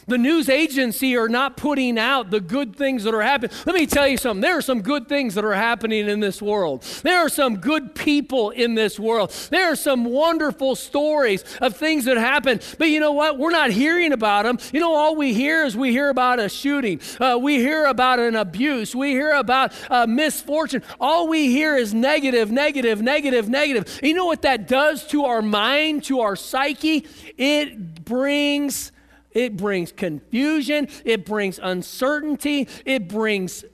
The 0.06 0.18
news 0.18 0.49
agency 0.49 1.16
are 1.16 1.28
not 1.28 1.56
putting 1.56 1.99
out 1.99 2.30
the 2.30 2.40
good 2.40 2.75
things 2.75 3.04
that 3.04 3.14
are 3.14 3.23
happening. 3.23 3.56
Let 3.66 3.75
me 3.75 3.87
tell 3.87 4.09
you 4.09 4.16
something. 4.16 4.40
There 4.40 4.59
are 4.59 4.62
some 4.62 4.82
good 4.82 5.09
things 5.09 5.35
that 5.35 5.44
are 5.44 5.54
happening 5.54 6.09
in 6.09 6.21
this 6.21 6.42
world. 6.42 6.82
There 7.02 7.18
are 7.18 7.28
some 7.28 7.59
good 7.59 7.94
people 7.94 8.50
in 8.50 8.75
this 8.75 8.99
world. 8.99 9.30
There 9.50 9.71
are 9.71 9.76
some 9.76 10.04
wonderful 10.04 10.75
stories 10.75 11.44
of 11.61 11.76
things 11.76 12.04
that 12.06 12.16
happen. 12.16 12.61
But 12.78 12.88
you 12.88 12.99
know 12.99 13.12
what? 13.12 13.38
We're 13.38 13.50
not 13.50 13.71
hearing 13.71 14.12
about 14.12 14.44
them. 14.44 14.59
You 14.73 14.80
know, 14.80 14.94
all 14.94 15.14
we 15.14 15.35
hear 15.35 15.64
is 15.64 15.76
we 15.76 15.90
hear 15.92 16.09
about 16.09 16.40
a 16.40 16.49
shooting. 16.49 17.00
Uh, 17.21 17.38
we 17.40 17.56
hear 17.56 17.85
about 17.87 18.18
an 18.18 18.35
abuse. 18.35 18.94
We 18.97 19.11
hear 19.11 19.32
about 19.32 19.73
uh, 19.90 20.06
misfortune. 20.06 20.82
All 21.00 21.28
we 21.28 21.49
hear 21.49 21.76
is 21.76 21.94
negative, 21.94 22.50
negative, 22.50 23.00
negative, 23.00 23.49
negative. 23.49 24.00
You 24.02 24.14
know 24.14 24.26
what 24.26 24.42
that 24.42 24.66
does 24.66 25.06
to 25.09 25.25
our 25.26 25.42
mind, 25.42 26.04
to 26.04 26.21
our 26.21 26.35
psyche? 26.35 27.06
It 27.37 28.04
brings 28.04 28.90
it 29.35 29.57
brings 29.57 29.93
confusion, 29.93 30.89
it 31.05 31.25
brings 31.25 31.59
uncertainty, 31.62 32.69
it 32.85 33.09
brings 33.09 33.65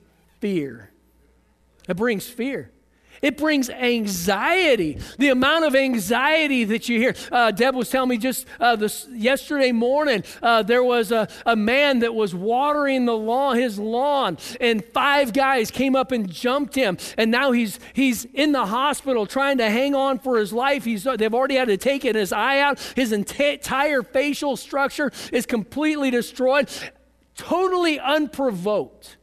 fear. 0.41 0.91
It 1.89 1.97
brings 1.97 2.29
fear. 2.29 2.71
It 3.23 3.37
brings 3.37 3.69
anxiety. 3.71 4.99
The 5.19 5.29
amount 5.29 5.65
of 5.65 5.75
anxiety 5.75 6.65
that 6.65 6.89
you 6.89 6.99
hear. 6.99 7.15
Uh, 7.31 7.51
Deb 7.51 7.75
was 7.75 7.91
telling 7.91 8.11
me 8.11 8.19
just 8.19 8.47
uh, 8.61 8.77
this 8.77 9.07
yesterday 9.13 9.73
morning 9.73 10.25
uh, 10.43 10.63
there 10.63 10.85
was 10.85 11.13
a, 11.13 11.29
a 11.45 11.57
man 11.57 12.01
that 12.01 12.15
was 12.15 12.35
watering 12.35 13.05
the 13.05 13.17
lawn, 13.17 13.57
his 13.57 13.79
lawn, 13.79 14.39
and 14.61 14.85
five 14.85 15.33
guys 15.33 15.71
came 15.71 15.97
up 15.97 16.13
and 16.13 16.31
jumped 16.31 16.75
him, 16.75 16.97
and 17.17 17.31
now 17.31 17.53
he's 17.53 17.79
he's 17.93 18.25
in 18.27 18.53
the 18.53 18.67
hospital 18.67 19.27
trying 19.27 19.59
to 19.59 19.69
hang 19.69 19.95
on 19.95 20.19
for 20.19 20.39
his 20.39 20.53
life. 20.53 20.85
He's 20.85 21.05
they've 21.05 21.35
already 21.35 21.57
had 21.57 21.69
to 21.69 21.77
take 21.77 22.03
his 22.03 22.33
eye 22.33 22.61
out. 22.61 22.79
His 22.97 23.13
entire 23.13 24.03
facial 24.03 24.57
structure 24.57 25.13
is 25.33 25.47
completely 25.47 26.11
destroyed, 26.11 26.69
totally 27.37 27.99
unprovoked. 27.99 29.18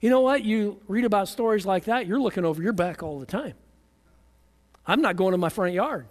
You 0.00 0.08
know 0.08 0.20
what? 0.20 0.44
You 0.44 0.80
read 0.88 1.04
about 1.04 1.28
stories 1.28 1.66
like 1.66 1.84
that, 1.84 2.06
you're 2.06 2.20
looking 2.20 2.44
over 2.44 2.62
your 2.62 2.72
back 2.72 3.02
all 3.02 3.18
the 3.20 3.26
time. 3.26 3.54
I'm 4.86 5.02
not 5.02 5.16
going 5.16 5.32
to 5.32 5.38
my 5.38 5.50
front 5.50 5.74
yard. 5.74 6.06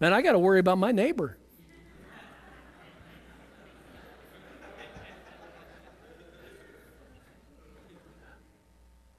Man, 0.00 0.12
I 0.12 0.20
got 0.22 0.32
to 0.32 0.38
worry 0.38 0.58
about 0.58 0.78
my 0.78 0.90
neighbor. 0.90 1.38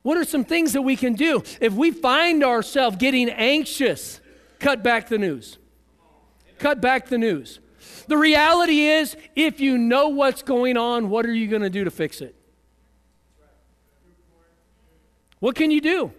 What 0.01 0.17
are 0.17 0.25
some 0.25 0.43
things 0.43 0.73
that 0.73 0.81
we 0.81 0.97
can 0.97 1.13
do? 1.13 1.43
If 1.61 1.71
we 1.73 1.91
find 1.91 2.43
ourselves 2.43 2.97
getting 2.97 3.29
anxious, 3.29 4.19
cut 4.59 4.83
back 4.83 5.07
the 5.07 5.17
news. 5.17 5.57
Cut 6.59 6.81
back 6.81 7.07
the 7.07 7.17
news. 7.17 7.59
The 8.07 8.17
reality 8.17 8.81
is, 8.81 9.15
if 9.35 9.59
you 9.59 9.77
know 9.77 10.09
what's 10.09 10.43
going 10.43 10.77
on, 10.77 11.09
what 11.09 11.25
are 11.25 11.33
you 11.33 11.47
going 11.47 11.61
to 11.61 11.69
do 11.69 11.83
to 11.83 11.91
fix 11.91 12.21
it? 12.21 12.35
What 15.39 15.55
can 15.55 15.71
you 15.71 15.81
do? 15.81 16.13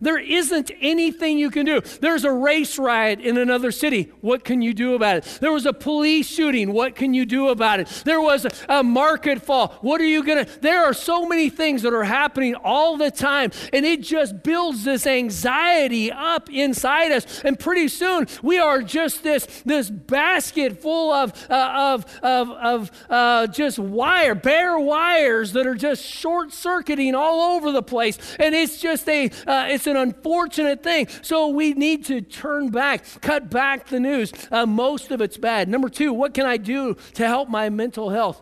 There 0.00 0.18
isn't 0.18 0.70
anything 0.80 1.38
you 1.38 1.50
can 1.50 1.66
do. 1.66 1.82
There's 2.00 2.24
a 2.24 2.32
race 2.32 2.78
riot 2.78 3.20
in 3.20 3.36
another 3.36 3.70
city. 3.70 4.10
What 4.22 4.44
can 4.44 4.62
you 4.62 4.72
do 4.72 4.94
about 4.94 5.18
it? 5.18 5.38
There 5.40 5.52
was 5.52 5.66
a 5.66 5.72
police 5.72 6.26
shooting. 6.26 6.72
What 6.72 6.94
can 6.94 7.12
you 7.12 7.26
do 7.26 7.48
about 7.48 7.80
it? 7.80 7.88
There 8.04 8.20
was 8.20 8.46
a, 8.46 8.50
a 8.68 8.82
market 8.82 9.42
fall. 9.42 9.78
What 9.82 10.00
are 10.00 10.06
you 10.06 10.24
going 10.24 10.46
to? 10.46 10.60
There 10.60 10.84
are 10.84 10.94
so 10.94 11.26
many 11.26 11.50
things 11.50 11.82
that 11.82 11.92
are 11.92 12.04
happening 12.04 12.54
all 12.54 12.96
the 12.96 13.10
time, 13.10 13.50
and 13.72 13.84
it 13.84 14.00
just 14.00 14.42
builds 14.42 14.84
this 14.84 15.06
anxiety 15.06 16.10
up 16.10 16.48
inside 16.50 17.12
us. 17.12 17.42
And 17.44 17.58
pretty 17.58 17.88
soon, 17.88 18.26
we 18.42 18.58
are 18.58 18.82
just 18.82 19.22
this, 19.22 19.62
this 19.66 19.90
basket 19.90 20.80
full 20.80 21.12
of, 21.12 21.32
uh, 21.50 21.72
of, 21.76 22.20
of, 22.22 22.50
of 22.50 22.90
uh, 23.10 23.46
just 23.48 23.78
wire, 23.78 24.34
bare 24.34 24.78
wires 24.78 25.52
that 25.52 25.66
are 25.66 25.74
just 25.74 26.04
short 26.04 26.52
circuiting 26.52 27.14
all 27.14 27.54
over 27.54 27.70
the 27.70 27.82
place. 27.82 28.18
And 28.38 28.54
it's 28.54 28.80
just 28.80 29.06
a, 29.08 29.26
uh, 29.46 29.66
it's 29.68 29.89
an 29.90 29.96
unfortunate 29.96 30.82
thing. 30.82 31.08
So 31.22 31.48
we 31.48 31.72
need 31.74 32.06
to 32.06 32.20
turn 32.20 32.70
back, 32.70 33.04
cut 33.20 33.50
back 33.50 33.88
the 33.88 34.00
news. 34.00 34.32
Uh, 34.50 34.66
most 34.66 35.10
of 35.10 35.20
it's 35.20 35.36
bad. 35.36 35.68
Number 35.68 35.88
two, 35.88 36.12
what 36.12 36.34
can 36.34 36.46
I 36.46 36.56
do 36.56 36.96
to 37.14 37.26
help 37.26 37.48
my 37.48 37.68
mental 37.68 38.10
health? 38.10 38.40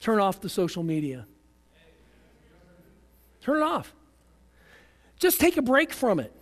Turn 0.00 0.20
off 0.20 0.40
the 0.40 0.48
social 0.48 0.82
media. 0.82 1.26
Turn 3.40 3.58
it 3.58 3.62
off. 3.62 3.94
Just 5.18 5.40
take 5.40 5.56
a 5.56 5.62
break 5.62 5.92
from 5.92 6.20
it. 6.20 6.32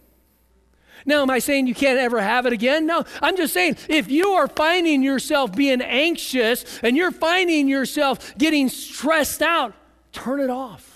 Now, 1.05 1.23
am 1.23 1.31
I 1.31 1.39
saying 1.39 1.67
you 1.67 1.75
can't 1.75 1.99
ever 1.99 2.21
have 2.21 2.47
it 2.47 2.53
again? 2.53 2.87
No. 2.87 3.05
I'm 3.23 3.37
just 3.37 3.55
saying 3.55 3.77
if 3.89 4.11
you 4.11 4.31
are 4.31 4.49
finding 4.49 5.03
yourself 5.03 5.55
being 5.55 5.81
anxious 5.81 6.81
and 6.83 6.97
you're 6.97 7.13
finding 7.13 7.69
yourself 7.69 8.37
getting 8.37 8.69
stressed 8.69 9.41
out, 9.41 9.73
turn 10.13 10.41
it 10.41 10.51
off. 10.51 10.96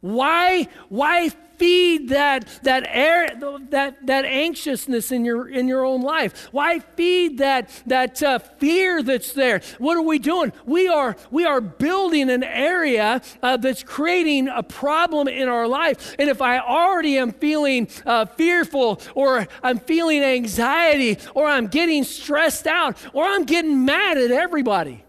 Why, 0.00 0.68
why 0.88 1.30
feed 1.56 2.10
that, 2.10 2.46
that, 2.62 2.86
air, 2.86 3.28
that, 3.70 4.06
that 4.06 4.24
anxiousness 4.24 5.10
in 5.10 5.24
your, 5.24 5.48
in 5.48 5.68
your 5.68 5.84
own 5.84 6.02
life? 6.02 6.48
Why 6.52 6.80
feed 6.80 7.38
that, 7.38 7.70
that 7.86 8.22
uh, 8.22 8.38
fear 8.38 9.02
that's 9.02 9.32
there? 9.32 9.62
What 9.78 9.96
are 9.96 10.02
we 10.02 10.18
doing? 10.18 10.52
We 10.64 10.88
are, 10.88 11.16
we 11.30 11.44
are 11.44 11.60
building 11.60 12.30
an 12.30 12.42
area 12.44 13.22
uh, 13.42 13.56
that's 13.56 13.82
creating 13.82 14.48
a 14.48 14.62
problem 14.62 15.28
in 15.28 15.48
our 15.48 15.66
life. 15.66 16.14
And 16.18 16.28
if 16.28 16.42
I 16.42 16.58
already 16.58 17.18
am 17.18 17.32
feeling 17.32 17.88
uh, 18.04 18.26
fearful 18.26 19.00
or 19.14 19.48
I'm 19.62 19.78
feeling 19.78 20.22
anxiety 20.22 21.18
or 21.34 21.46
I'm 21.46 21.68
getting 21.68 22.04
stressed 22.04 22.66
out 22.66 22.98
or 23.12 23.24
I'm 23.24 23.44
getting 23.44 23.84
mad 23.84 24.18
at 24.18 24.30
everybody, 24.30 25.04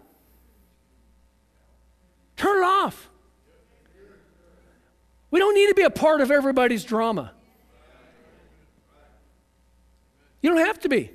turn 2.36 2.58
it 2.58 2.66
off. 2.66 3.07
We 5.30 5.38
don't 5.38 5.54
need 5.54 5.68
to 5.68 5.74
be 5.74 5.82
a 5.82 5.90
part 5.90 6.20
of 6.20 6.30
everybody's 6.30 6.84
drama. 6.84 7.32
You 10.40 10.50
don't 10.50 10.64
have 10.64 10.80
to 10.80 10.88
be. 10.88 11.10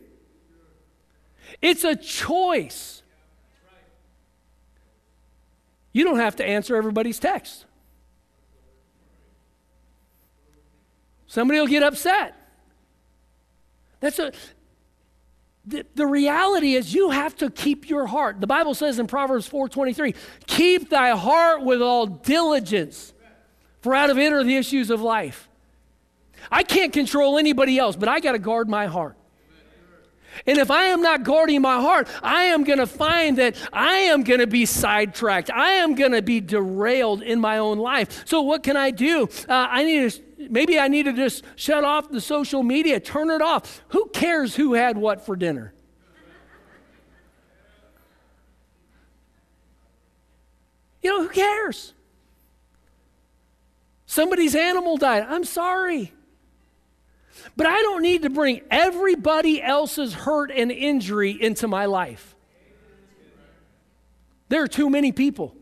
It's 1.62 1.84
a 1.84 1.96
choice. 1.96 3.02
You 5.94 6.04
don't 6.04 6.20
have 6.20 6.36
to 6.38 6.46
answer 6.46 6.76
everybody's 6.76 7.20
text. 7.20 7.66
Somebody 11.28 11.60
will 11.60 11.68
get 11.68 11.84
upset. 11.84 12.36
That's 14.00 14.20
a 14.20 14.32
the, 15.66 15.86
the 15.96 16.06
reality 16.06 16.76
is 16.76 16.94
you 16.94 17.10
have 17.12 17.36
to 17.38 17.50
keep 17.50 17.90
your 17.90 18.06
heart. 18.06 18.42
The 18.42 18.48
Bible 18.48 18.74
says 18.74 19.00
in 19.00 19.08
Proverbs 19.08 19.48
4:23, 19.48 20.14
"Keep 20.46 20.90
thy 20.90 21.12
heart 21.12 21.64
with 21.64 21.82
all 21.82 22.06
diligence, 22.06 23.13
for 23.84 23.94
out 23.94 24.10
of 24.10 24.18
it 24.18 24.34
are 24.34 24.44
the 24.44 24.58
issues 24.58 24.90
of 24.90 25.02
life." 25.02 25.48
I 26.52 26.64
can't 26.64 26.92
control 26.92 27.38
anybody 27.38 27.78
else, 27.78 27.96
but 27.96 28.10
I 28.10 28.20
got 28.20 28.34
to 28.34 28.40
guard 28.40 28.70
my 28.70 28.88
heart. 28.88 29.16
And 30.48 30.58
if 30.58 30.72
I 30.72 30.86
am 30.86 31.02
not 31.02 31.24
guarding 31.24 31.62
my 31.62 31.80
heart, 31.80 32.08
I 32.24 32.46
am 32.46 32.64
going 32.64 32.80
to 32.80 32.88
find 32.88 33.38
that 33.38 33.56
I 33.72 33.94
am 33.98 34.24
going 34.24 34.40
to 34.40 34.48
be 34.48 34.66
sidetracked. 34.66 35.52
I 35.52 35.74
am 35.74 35.94
going 35.94 36.12
to 36.12 36.24
be 36.24 36.42
derailed 36.42 37.22
in 37.22 37.40
my 37.40 37.60
own 37.60 37.78
life. 37.78 38.28
So, 38.28 38.42
what 38.42 38.64
can 38.64 38.76
I 38.76 38.90
do? 38.92 39.30
Uh, 39.48 39.68
I 39.70 39.84
need 39.84 40.12
to. 40.12 40.22
Maybe 40.50 40.78
I 40.78 40.90
need 40.90 41.04
to 41.04 41.14
just 41.14 41.44
shut 41.56 41.84
off 41.84 42.10
the 42.10 42.20
social 42.20 42.64
media, 42.64 43.00
turn 43.00 43.30
it 43.30 43.42
off. 43.42 43.82
Who 43.90 44.08
cares 44.08 44.56
who 44.56 44.74
had 44.74 44.98
what 44.98 45.26
for 45.26 45.36
dinner? 45.36 45.74
You 51.02 51.12
know, 51.12 51.22
who 51.24 51.30
cares? 51.30 51.94
Somebody's 54.14 54.54
animal 54.54 54.98
died. 54.98 55.26
I'm 55.28 55.44
sorry. 55.44 56.14
But 57.58 57.66
I 57.66 57.82
don't 57.82 58.04
need 58.04 58.22
to 58.22 58.30
bring 58.30 58.62
everybody 58.70 59.60
else's 59.60 60.14
hurt 60.14 60.52
and 60.52 60.72
injury 60.72 61.32
into 61.32 61.68
my 61.68 61.86
life. 61.86 62.36
There 64.50 64.62
are 64.62 64.68
too 64.68 64.92
many 64.92 65.12
people. 65.12 65.56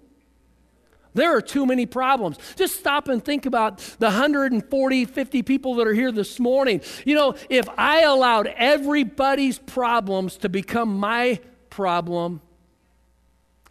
There 1.14 1.34
are 1.34 1.42
too 1.42 1.66
many 1.66 1.86
problems. 1.86 2.38
Just 2.58 2.78
stop 2.78 3.08
and 3.08 3.24
think 3.24 3.46
about 3.46 3.78
the 4.00 4.08
140, 4.08 5.06
50 5.06 5.44
people 5.44 5.76
that 5.76 5.88
are 5.88 5.94
here 5.94 6.12
this 6.12 6.38
morning. 6.38 6.82
You 7.06 7.16
know, 7.16 7.36
if 7.50 7.70
I 7.78 8.02
allowed 8.02 8.48
everybody's 8.48 9.60
problems 9.60 10.36
to 10.40 10.50
become 10.50 11.00
my 11.00 11.40
problem, 11.70 12.42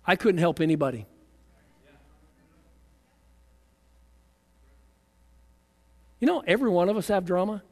I 0.06 0.16
couldn't 0.16 0.40
help 0.40 0.58
anybody. 0.58 1.04
You 6.20 6.26
know, 6.26 6.42
every 6.46 6.68
one 6.68 6.88
of 6.90 6.96
us 6.96 7.08
have 7.08 7.24
drama. 7.24 7.62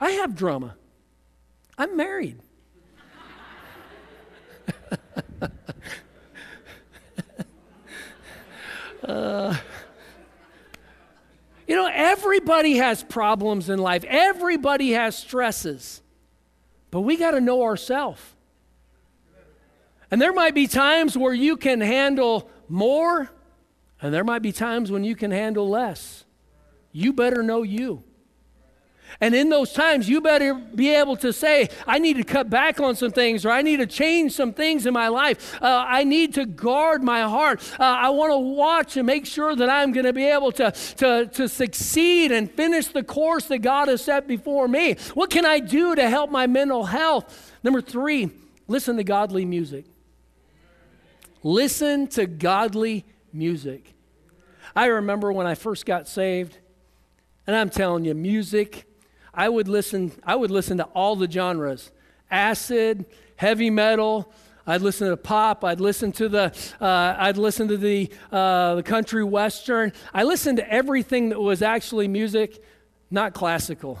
I 0.00 0.12
have 0.12 0.34
drama. 0.34 0.74
I'm 1.76 1.96
married. 1.96 2.40
uh, 9.04 9.56
you 11.66 11.76
know, 11.76 11.90
everybody 11.92 12.78
has 12.78 13.02
problems 13.02 13.68
in 13.68 13.78
life, 13.78 14.04
everybody 14.04 14.92
has 14.92 15.14
stresses, 15.16 16.00
but 16.90 17.02
we 17.02 17.16
got 17.16 17.32
to 17.32 17.40
know 17.40 17.62
ourselves. 17.62 18.22
And 20.10 20.22
there 20.22 20.32
might 20.32 20.54
be 20.54 20.66
times 20.66 21.18
where 21.18 21.34
you 21.34 21.58
can 21.58 21.82
handle 21.82 22.50
more, 22.66 23.30
and 24.00 24.14
there 24.14 24.24
might 24.24 24.40
be 24.40 24.52
times 24.52 24.90
when 24.90 25.04
you 25.04 25.14
can 25.14 25.30
handle 25.30 25.68
less. 25.68 26.24
You 26.98 27.12
better 27.12 27.44
know 27.44 27.62
you. 27.62 28.02
And 29.20 29.32
in 29.32 29.50
those 29.50 29.72
times, 29.72 30.08
you 30.08 30.20
better 30.20 30.52
be 30.52 30.94
able 30.94 31.16
to 31.18 31.32
say, 31.32 31.68
I 31.86 32.00
need 32.00 32.16
to 32.16 32.24
cut 32.24 32.50
back 32.50 32.80
on 32.80 32.96
some 32.96 33.12
things, 33.12 33.46
or 33.46 33.50
I 33.50 33.62
need 33.62 33.76
to 33.76 33.86
change 33.86 34.32
some 34.32 34.52
things 34.52 34.84
in 34.84 34.92
my 34.92 35.06
life. 35.06 35.54
Uh, 35.62 35.84
I 35.86 36.02
need 36.02 36.34
to 36.34 36.44
guard 36.44 37.04
my 37.04 37.22
heart. 37.22 37.62
Uh, 37.78 37.84
I 37.84 38.10
want 38.10 38.32
to 38.32 38.38
watch 38.38 38.96
and 38.96 39.06
make 39.06 39.26
sure 39.26 39.54
that 39.54 39.70
I'm 39.70 39.92
going 39.92 40.06
to 40.06 40.12
be 40.12 40.24
able 40.24 40.50
to, 40.52 40.72
to, 40.72 41.26
to 41.26 41.48
succeed 41.48 42.32
and 42.32 42.50
finish 42.50 42.88
the 42.88 43.04
course 43.04 43.46
that 43.46 43.58
God 43.58 43.86
has 43.86 44.02
set 44.02 44.26
before 44.26 44.66
me. 44.66 44.96
What 45.14 45.30
can 45.30 45.46
I 45.46 45.60
do 45.60 45.94
to 45.94 46.10
help 46.10 46.30
my 46.30 46.48
mental 46.48 46.84
health? 46.84 47.52
Number 47.62 47.80
three, 47.80 48.30
listen 48.66 48.96
to 48.96 49.04
godly 49.04 49.44
music. 49.44 49.84
Listen 51.44 52.08
to 52.08 52.26
godly 52.26 53.04
music. 53.32 53.94
I 54.74 54.86
remember 54.86 55.32
when 55.32 55.46
I 55.46 55.54
first 55.54 55.86
got 55.86 56.08
saved, 56.08 56.58
and 57.48 57.56
I'm 57.56 57.70
telling 57.70 58.04
you, 58.04 58.14
music 58.14 58.84
I 59.38 59.48
would 59.48 59.68
listen, 59.68 60.10
I 60.24 60.34
would 60.34 60.50
listen 60.50 60.78
to 60.78 60.84
all 60.84 61.14
the 61.14 61.30
genres 61.30 61.92
acid, 62.28 63.06
heavy 63.36 63.70
metal. 63.70 64.32
I'd 64.66 64.82
listen 64.82 65.08
to 65.08 65.16
pop. 65.16 65.64
I'd 65.64 65.80
listen 65.80 66.10
to 66.12 66.28
the. 66.28 66.74
Uh, 66.80 67.14
I'd 67.16 67.38
listen 67.38 67.68
to 67.68 67.76
the 67.76 68.10
uh, 68.32 68.74
the 68.74 68.82
country 68.82 69.22
western. 69.22 69.92
I 70.12 70.24
listened 70.24 70.58
to 70.58 70.68
everything 70.68 71.28
that 71.28 71.40
was 71.40 71.62
actually 71.62 72.08
music, 72.08 72.62
not 73.12 73.32
classical. 73.32 74.00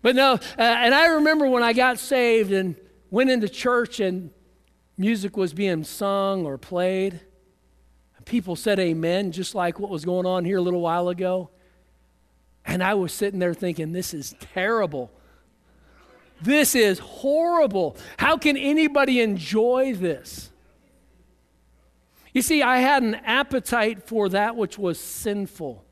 but 0.00 0.16
no, 0.16 0.32
uh, 0.32 0.38
and 0.58 0.94
I 0.94 1.08
remember 1.08 1.46
when 1.48 1.62
I 1.62 1.74
got 1.74 1.98
saved 1.98 2.52
and 2.52 2.74
went 3.10 3.28
into 3.28 3.50
church 3.50 4.00
and 4.00 4.30
music 4.96 5.36
was 5.36 5.52
being 5.52 5.84
sung 5.84 6.46
or 6.46 6.56
played. 6.56 7.20
People 8.26 8.56
said 8.56 8.78
amen, 8.78 9.32
just 9.32 9.54
like 9.54 9.78
what 9.78 9.88
was 9.88 10.04
going 10.04 10.26
on 10.26 10.44
here 10.44 10.58
a 10.58 10.62
little 10.62 10.80
while 10.80 11.08
ago. 11.08 11.48
And 12.66 12.82
I 12.82 12.94
was 12.94 13.12
sitting 13.12 13.38
there 13.38 13.54
thinking, 13.54 13.92
this 13.92 14.12
is 14.12 14.34
terrible. 14.52 15.10
This 16.42 16.74
is 16.74 16.98
horrible. 16.98 17.96
How 18.18 18.36
can 18.36 18.56
anybody 18.56 19.20
enjoy 19.20 19.94
this? 19.94 20.50
You 22.34 22.42
see, 22.42 22.62
I 22.62 22.78
had 22.78 23.02
an 23.02 23.14
appetite 23.14 24.06
for 24.06 24.28
that 24.30 24.56
which 24.56 24.76
was 24.76 24.98
sinful. 25.00 25.84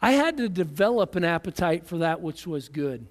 I 0.00 0.12
had 0.12 0.36
to 0.36 0.48
develop 0.48 1.16
an 1.16 1.24
appetite 1.24 1.86
for 1.86 1.98
that 1.98 2.20
which 2.20 2.46
was 2.46 2.68
good. 2.68 3.06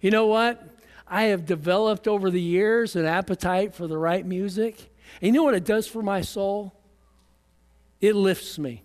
You 0.00 0.10
know 0.10 0.26
what? 0.26 0.60
I 1.06 1.24
have 1.24 1.46
developed 1.46 2.08
over 2.08 2.30
the 2.30 2.40
years 2.40 2.96
an 2.96 3.04
appetite 3.04 3.74
for 3.74 3.86
the 3.86 3.96
right 3.96 4.26
music. 4.26 4.91
And 5.20 5.28
you 5.28 5.32
know 5.32 5.44
what 5.44 5.54
it 5.54 5.64
does 5.64 5.86
for 5.86 6.02
my 6.02 6.22
soul? 6.22 6.72
It 8.00 8.16
lifts 8.16 8.58
me. 8.58 8.82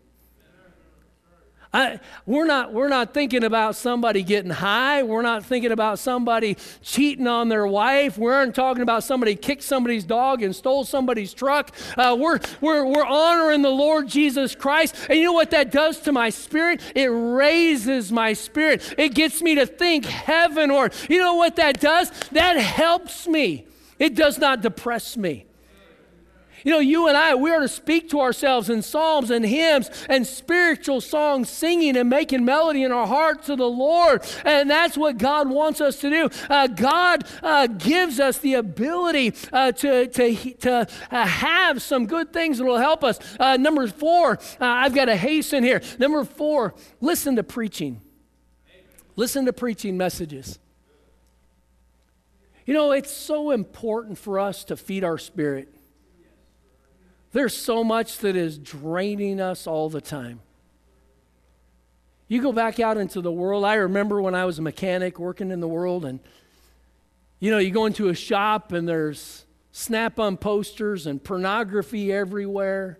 I, 1.73 1.99
we're, 2.25 2.45
not, 2.45 2.73
we're 2.73 2.87
not 2.87 3.13
thinking 3.13 3.43
about 3.43 3.75
somebody 3.75 4.23
getting 4.23 4.51
high. 4.51 5.03
We're 5.03 5.21
not 5.21 5.45
thinking 5.45 5.71
about 5.71 5.99
somebody 5.99 6.57
cheating 6.81 7.27
on 7.27 7.49
their 7.49 7.67
wife. 7.67 8.17
We 8.17 8.31
aren't 8.31 8.55
talking 8.55 8.83
about 8.83 9.03
somebody 9.03 9.35
kicked 9.35 9.63
somebody's 9.63 10.05
dog 10.05 10.41
and 10.41 10.55
stole 10.55 10.85
somebody's 10.85 11.33
truck. 11.33 11.75
Uh, 11.97 12.15
we're, 12.17 12.39
we're, 12.61 12.85
we're 12.85 13.05
honoring 13.05 13.61
the 13.61 13.69
Lord 13.69 14.07
Jesus 14.07 14.55
Christ. 14.55 14.95
And 15.09 15.19
you 15.19 15.25
know 15.25 15.33
what 15.33 15.51
that 15.51 15.71
does 15.71 15.99
to 16.01 16.11
my 16.11 16.29
spirit? 16.29 16.81
It 16.95 17.07
raises 17.07 18.11
my 18.11 18.33
spirit. 18.33 18.95
It 18.97 19.13
gets 19.13 19.41
me 19.41 19.55
to 19.55 19.65
think 19.65 20.05
heaven, 20.05 20.71
or 20.71 20.89
you 21.09 21.19
know 21.19 21.35
what 21.35 21.57
that 21.57 21.79
does? 21.79 22.09
That 22.31 22.57
helps 22.57 23.27
me. 23.27 23.67
It 23.99 24.15
does 24.15 24.37
not 24.37 24.61
depress 24.61 25.17
me. 25.17 25.46
You 26.63 26.72
know, 26.72 26.80
you 26.80 27.08
and 27.08 27.15
I, 27.15 27.36
we 27.36 27.52
are 27.52 27.60
to 27.60 27.67
speak 27.67 28.10
to 28.10 28.20
ourselves 28.20 28.70
in 28.70 28.82
psalms 28.82 29.30
and 29.30 29.46
hymns 29.46 29.89
and 30.10 30.26
spiritual 30.26 31.02
songs, 31.02 31.50
singing 31.50 31.96
and 31.96 32.10
making 32.10 32.43
melody 32.43 32.84
in 32.84 32.91
our 32.91 33.08
heart 33.08 33.43
to 33.43 33.56
the 33.56 33.70
Lord. 33.70 34.24
And 34.43 34.70
that's 34.70 34.98
what 34.98 35.17
God 35.17 35.50
wants 35.50 35.82
us 35.82 36.00
to 36.02 36.10
do. 36.10 36.30
Uh, 36.50 36.67
God 36.67 37.24
uh, 37.43 37.67
gives 37.67 38.20
us 38.20 38.39
the 38.39 38.56
ability 38.56 39.34
uh, 39.54 39.72
to, 39.74 40.08
to, 40.08 40.36
to 40.56 40.88
uh, 41.12 41.26
have 41.26 41.82
some 41.82 42.06
good 42.08 42.34
things 42.34 42.58
that 42.58 42.65
will 42.65 42.78
help 42.78 43.04
us. 43.04 43.20
Uh, 43.39 43.58
number 43.58 43.88
four, 43.88 44.34
uh, 44.34 44.38
I've 44.60 44.96
got 44.96 45.06
to 45.06 45.15
hasten 45.15 45.63
here. 45.63 45.82
Number 46.00 46.24
four, 46.24 46.74
listen 47.00 47.36
to 47.36 47.43
preaching. 47.43 48.02
Listen 49.15 49.46
to 49.46 49.54
preaching 49.54 49.98
messages. 49.98 50.60
You 52.65 52.74
know, 52.74 52.91
it's 52.91 53.12
so 53.12 53.52
important 53.52 54.17
for 54.17 54.39
us 54.39 54.63
to 54.65 54.76
feed 54.76 55.04
our 55.04 55.17
spirit. 55.17 55.74
There's 57.38 57.56
so 57.56 57.84
much 57.84 58.17
that 58.17 58.36
is 58.36 58.58
draining 58.58 59.39
us 59.39 59.67
all 59.67 59.91
the 59.91 60.02
time. 60.02 60.39
You 62.28 62.41
go 62.41 62.52
back 62.52 62.80
out 62.80 62.97
into 62.97 63.21
the 63.21 63.32
world. 63.32 63.63
I 63.63 63.76
remember 63.76 64.19
when 64.19 64.34
I 64.34 64.45
was 64.45 64.58
a 64.58 64.63
mechanic 64.63 65.19
working 65.19 65.52
in 65.52 65.60
the 65.60 65.67
world, 65.67 66.04
and 66.04 66.19
you 67.39 67.52
know, 67.52 67.60
you 67.60 67.69
go 67.69 67.86
into 67.86 68.10
a 68.10 68.15
shop 68.15 68.71
and 68.71 68.89
there's 68.89 69.45
snap 69.71 70.17
on 70.17 70.38
posters 70.38 71.06
and 71.06 71.23
pornography 71.23 72.12
everywhere. 72.12 72.97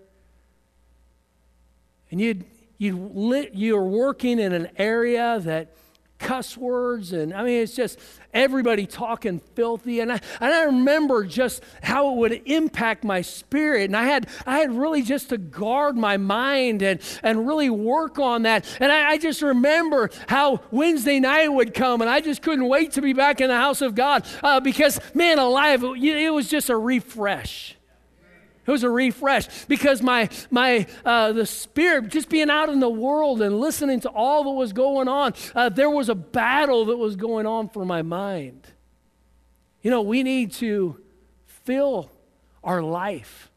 And 2.12 2.22
you'd, 2.22 2.46
you'd 2.78 3.16
lit, 3.16 3.56
you're 3.56 3.86
working 3.86 4.38
in 4.38 4.54
an 4.54 4.70
area 4.78 5.40
that 5.46 5.76
cuss 6.20 6.58
words 6.58 7.14
and 7.14 7.34
i 7.34 7.44
mean 7.44 7.62
it's 7.62 7.76
just 7.76 8.00
everybody 8.38 8.86
talking 8.86 9.40
filthy. 9.56 10.00
And 10.00 10.12
I, 10.12 10.22
and 10.40 10.54
I 10.54 10.64
remember 10.64 11.26
just 11.26 11.64
how 11.82 12.12
it 12.14 12.18
would 12.18 12.42
impact 12.46 13.04
my 13.04 13.22
spirit. 13.22 13.86
And 13.86 13.98
i 13.98 14.06
had 14.06 14.28
i 14.46 14.60
had 14.60 14.72
really 14.72 15.02
just 15.02 15.30
to 15.30 15.38
guard 15.38 15.98
my 15.98 16.18
mind 16.18 16.82
and 16.82 17.00
and 17.24 17.48
really 17.48 17.70
work 17.70 18.20
on 18.20 18.44
that. 18.44 18.66
And 18.80 18.92
i, 18.92 19.12
I 19.12 19.18
just 19.18 19.42
remember 19.42 20.10
how 20.28 20.62
wednesday 20.72 21.20
night 21.20 21.48
would 21.48 21.74
come 21.74 22.02
and 22.02 22.10
i 22.10 22.20
just 22.20 22.42
couldn't 22.42 22.68
wait 22.68 22.92
to 22.94 23.02
be 23.02 23.14
back 23.14 23.42
in 23.42 23.48
the 23.48 23.56
house 23.56 23.82
of 23.82 23.96
god 23.96 24.26
uh, 24.44 24.60
because 24.60 25.00
man 25.14 25.40
alive 25.40 25.84
it, 25.84 26.04
it 26.04 26.34
was 26.34 26.50
just 26.50 26.70
a 26.70 26.78
refresh 26.78 27.77
it 28.68 28.72
was 28.72 28.84
a 28.84 28.90
refresh 28.90 29.66
because 29.66 30.02
my, 30.02 30.30
my 30.52 30.86
uh, 31.06 31.32
the 31.32 31.46
spirit, 31.46 32.10
just 32.10 32.28
being 32.28 32.50
out 32.50 32.68
in 32.68 32.82
the 32.82 32.90
world 32.90 33.42
and 33.42 33.62
listening 33.62 34.02
to 34.02 34.10
all 34.10 34.44
that 34.44 34.52
was 34.52 34.74
going 34.74 35.08
on, 35.08 35.34
uh, 35.56 35.70
there 35.70 35.90
was 35.90 36.10
a 36.10 36.16
battle 36.16 36.86
that 36.86 36.98
was 36.98 37.16
going 37.16 37.46
on 37.46 37.70
for 37.70 37.86
my 37.86 38.02
mind. 38.02 38.68
You 39.82 39.90
know, 39.90 40.02
we 40.02 40.22
need 40.22 40.52
to 40.54 41.00
fill 41.46 42.12
our 42.62 42.82
life 42.82 43.50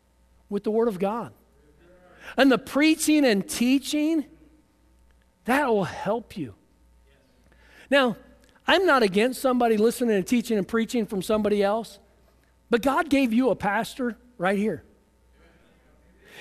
with 0.49 0.63
the 0.63 0.71
Word 0.71 0.87
of 0.87 1.01
God. 1.01 1.33
And 2.37 2.53
the 2.53 2.59
preaching 2.59 3.25
and 3.25 3.49
teaching, 3.49 4.25
that 5.47 5.67
will 5.69 5.83
help 5.83 6.37
you. 6.37 6.55
Now, 7.91 8.17
I'm 8.65 8.87
not 8.87 9.03
against 9.03 9.43
somebody 9.43 9.77
listening 9.77 10.15
and 10.15 10.25
teaching 10.27 10.57
and 10.57 10.69
preaching 10.69 11.05
from 11.05 11.21
somebody 11.23 11.65
else, 11.65 11.99
but 12.71 12.83
God 12.83 13.11
gave 13.11 13.33
you 13.33 13.51
a 13.51 13.57
pastor 13.57 14.17
right 14.39 14.57
here. 14.57 14.85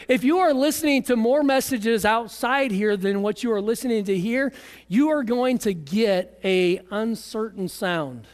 If 0.08 0.24
you 0.24 0.40
are 0.40 0.54
listening 0.54 1.04
to 1.04 1.16
more 1.16 1.44
messages 1.44 2.06
outside 2.06 2.72
here 2.72 2.96
than 2.96 3.22
what 3.22 3.44
you 3.44 3.52
are 3.52 3.62
listening 3.62 4.04
to 4.06 4.18
here, 4.18 4.54
you 4.88 5.10
are 5.10 5.24
going 5.24 5.58
to 5.60 5.74
get 5.74 6.40
a 6.44 6.82
uncertain 6.92 7.68
sound. 7.68 8.28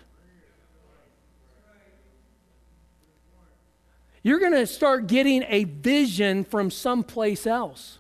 You're 4.22 4.40
going 4.40 4.54
to 4.54 4.66
start 4.66 5.08
getting 5.08 5.44
a 5.48 5.66
vision 5.66 6.44
from 6.46 6.72
someplace 6.72 7.46
else. 7.46 8.00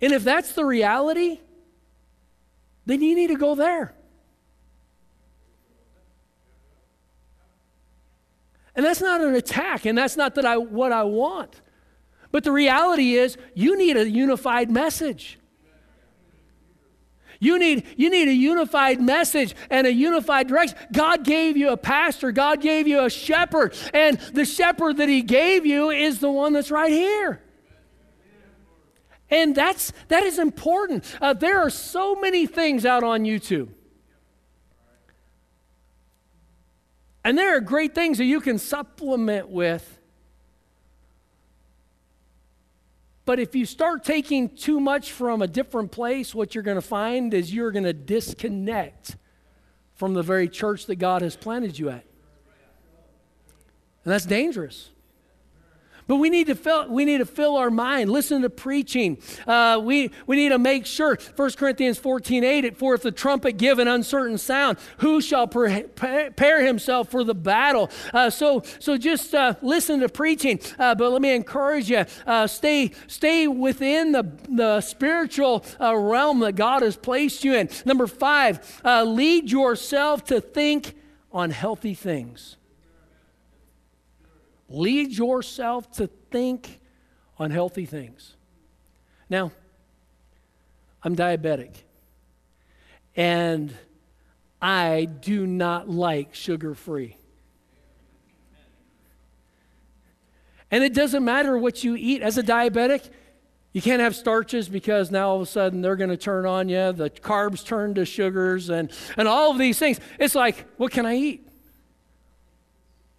And 0.00 0.12
if 0.12 0.22
that's 0.22 0.52
the 0.52 0.64
reality, 0.64 1.40
then 2.84 3.02
you 3.02 3.14
need 3.14 3.28
to 3.28 3.36
go 3.36 3.54
there. 3.54 3.94
And 8.78 8.86
that's 8.86 9.00
not 9.00 9.20
an 9.20 9.34
attack, 9.34 9.86
and 9.86 9.98
that's 9.98 10.16
not 10.16 10.36
that 10.36 10.46
I, 10.46 10.56
what 10.56 10.92
I 10.92 11.02
want. 11.02 11.62
But 12.30 12.44
the 12.44 12.52
reality 12.52 13.14
is, 13.14 13.36
you 13.52 13.76
need 13.76 13.96
a 13.96 14.08
unified 14.08 14.70
message. 14.70 15.36
You 17.40 17.58
need, 17.58 17.88
you 17.96 18.08
need 18.08 18.28
a 18.28 18.32
unified 18.32 19.00
message 19.00 19.56
and 19.68 19.84
a 19.84 19.92
unified 19.92 20.46
direction. 20.46 20.78
God 20.92 21.24
gave 21.24 21.56
you 21.56 21.70
a 21.70 21.76
pastor, 21.76 22.30
God 22.30 22.60
gave 22.60 22.86
you 22.86 23.04
a 23.04 23.10
shepherd, 23.10 23.74
and 23.92 24.16
the 24.32 24.44
shepherd 24.44 24.98
that 24.98 25.08
He 25.08 25.22
gave 25.22 25.66
you 25.66 25.90
is 25.90 26.20
the 26.20 26.30
one 26.30 26.52
that's 26.52 26.70
right 26.70 26.92
here. 26.92 27.42
And 29.28 29.56
that's, 29.56 29.92
that 30.06 30.22
is 30.22 30.38
important. 30.38 31.04
Uh, 31.20 31.32
there 31.32 31.58
are 31.58 31.70
so 31.70 32.14
many 32.14 32.46
things 32.46 32.86
out 32.86 33.02
on 33.02 33.24
YouTube. 33.24 33.70
And 37.28 37.36
there 37.36 37.54
are 37.54 37.60
great 37.60 37.94
things 37.94 38.16
that 38.16 38.24
you 38.24 38.40
can 38.40 38.58
supplement 38.58 39.50
with. 39.50 40.00
But 43.26 43.38
if 43.38 43.54
you 43.54 43.66
start 43.66 44.02
taking 44.02 44.48
too 44.48 44.80
much 44.80 45.12
from 45.12 45.42
a 45.42 45.46
different 45.46 45.92
place, 45.92 46.34
what 46.34 46.54
you're 46.54 46.64
going 46.64 46.78
to 46.78 46.80
find 46.80 47.34
is 47.34 47.52
you're 47.52 47.70
going 47.70 47.84
to 47.84 47.92
disconnect 47.92 49.16
from 49.92 50.14
the 50.14 50.22
very 50.22 50.48
church 50.48 50.86
that 50.86 50.96
God 50.96 51.20
has 51.20 51.36
planted 51.36 51.78
you 51.78 51.90
at. 51.90 52.06
And 54.04 54.12
that's 54.14 54.24
dangerous. 54.24 54.88
But 56.08 56.16
we 56.16 56.30
need 56.30 56.46
to 56.46 56.54
fill, 56.54 56.88
we 56.88 57.04
need 57.04 57.18
to 57.18 57.26
fill 57.26 57.56
our 57.56 57.70
mind, 57.70 58.10
listen 58.10 58.40
to 58.42 58.50
preaching. 58.50 59.18
Uh, 59.46 59.78
we, 59.80 60.10
we 60.26 60.36
need 60.36 60.48
to 60.48 60.58
make 60.58 60.86
sure, 60.86 61.18
1 61.36 61.50
Corinthians 61.52 61.98
14 61.98 62.42
8, 62.42 62.76
for 62.76 62.94
if 62.94 63.02
the 63.02 63.12
trumpet 63.12 63.58
give 63.58 63.78
an 63.78 63.86
uncertain 63.86 64.38
sound, 64.38 64.78
who 64.98 65.20
shall 65.20 65.46
prepare 65.46 66.64
himself 66.64 67.10
for 67.10 67.24
the 67.24 67.34
battle? 67.34 67.90
Uh, 68.14 68.30
so, 68.30 68.62
so 68.78 68.96
just 68.96 69.34
uh, 69.34 69.54
listen 69.60 70.00
to 70.00 70.08
preaching. 70.08 70.58
Uh, 70.78 70.94
but 70.94 71.12
let 71.12 71.20
me 71.20 71.34
encourage 71.34 71.90
you 71.90 72.06
uh, 72.26 72.46
stay, 72.46 72.90
stay 73.06 73.46
within 73.46 74.12
the, 74.12 74.32
the 74.48 74.80
spiritual 74.80 75.62
uh, 75.78 75.94
realm 75.94 76.40
that 76.40 76.56
God 76.56 76.82
has 76.82 76.96
placed 76.96 77.44
you 77.44 77.54
in. 77.54 77.68
Number 77.84 78.06
five, 78.06 78.80
lead 78.84 79.52
yourself 79.52 80.24
to 80.24 80.40
think 80.40 80.94
on 81.30 81.50
healthy 81.50 81.92
things. 81.92 82.57
Lead 84.68 85.12
yourself 85.16 85.90
to 85.92 86.06
think 86.30 86.80
on 87.38 87.50
healthy 87.50 87.86
things. 87.86 88.36
Now, 89.30 89.52
I'm 91.02 91.14
diabetic, 91.14 91.74
and 93.14 93.74
I 94.60 95.04
do 95.04 95.46
not 95.46 95.88
like 95.88 96.34
sugar 96.34 96.74
free. 96.74 97.16
And 100.70 100.84
it 100.84 100.92
doesn't 100.92 101.24
matter 101.24 101.56
what 101.56 101.82
you 101.82 101.96
eat 101.96 102.22
as 102.22 102.36
a 102.36 102.42
diabetic. 102.42 103.08
You 103.72 103.80
can't 103.80 104.00
have 104.00 104.16
starches 104.16 104.68
because 104.68 105.10
now 105.10 105.30
all 105.30 105.36
of 105.36 105.42
a 105.42 105.46
sudden 105.46 105.80
they're 105.80 105.96
going 105.96 106.10
to 106.10 106.16
turn 106.16 106.46
on 106.46 106.68
you. 106.68 106.92
The 106.92 107.10
carbs 107.10 107.64
turn 107.64 107.94
to 107.94 108.04
sugars 108.04 108.68
and, 108.68 108.90
and 109.16 109.28
all 109.28 109.50
of 109.50 109.58
these 109.58 109.78
things. 109.78 110.00
It's 110.18 110.34
like, 110.34 110.66
what 110.76 110.92
can 110.92 111.06
I 111.06 111.16
eat? 111.16 111.48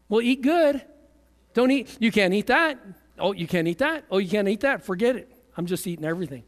Well, 0.09 0.21
eat 0.21 0.41
good. 0.41 0.83
Don't 1.60 1.72
eat. 1.72 1.98
You 2.00 2.10
can't 2.10 2.34
eat 2.34 2.48
that. 2.48 2.80
Oh, 3.17 3.34
you 3.34 3.45
can't 3.45 3.67
eat 3.67 3.80
that. 3.80 4.06
Oh, 4.10 4.17
you 4.17 4.30
can't 4.30 4.48
eat 4.48 4.62
that. 4.62 4.86
Forget 4.86 5.17
it. 5.17 5.30
I'm 5.58 5.65
just 5.65 5.86
eating 5.86 6.06
everything. 6.06 6.43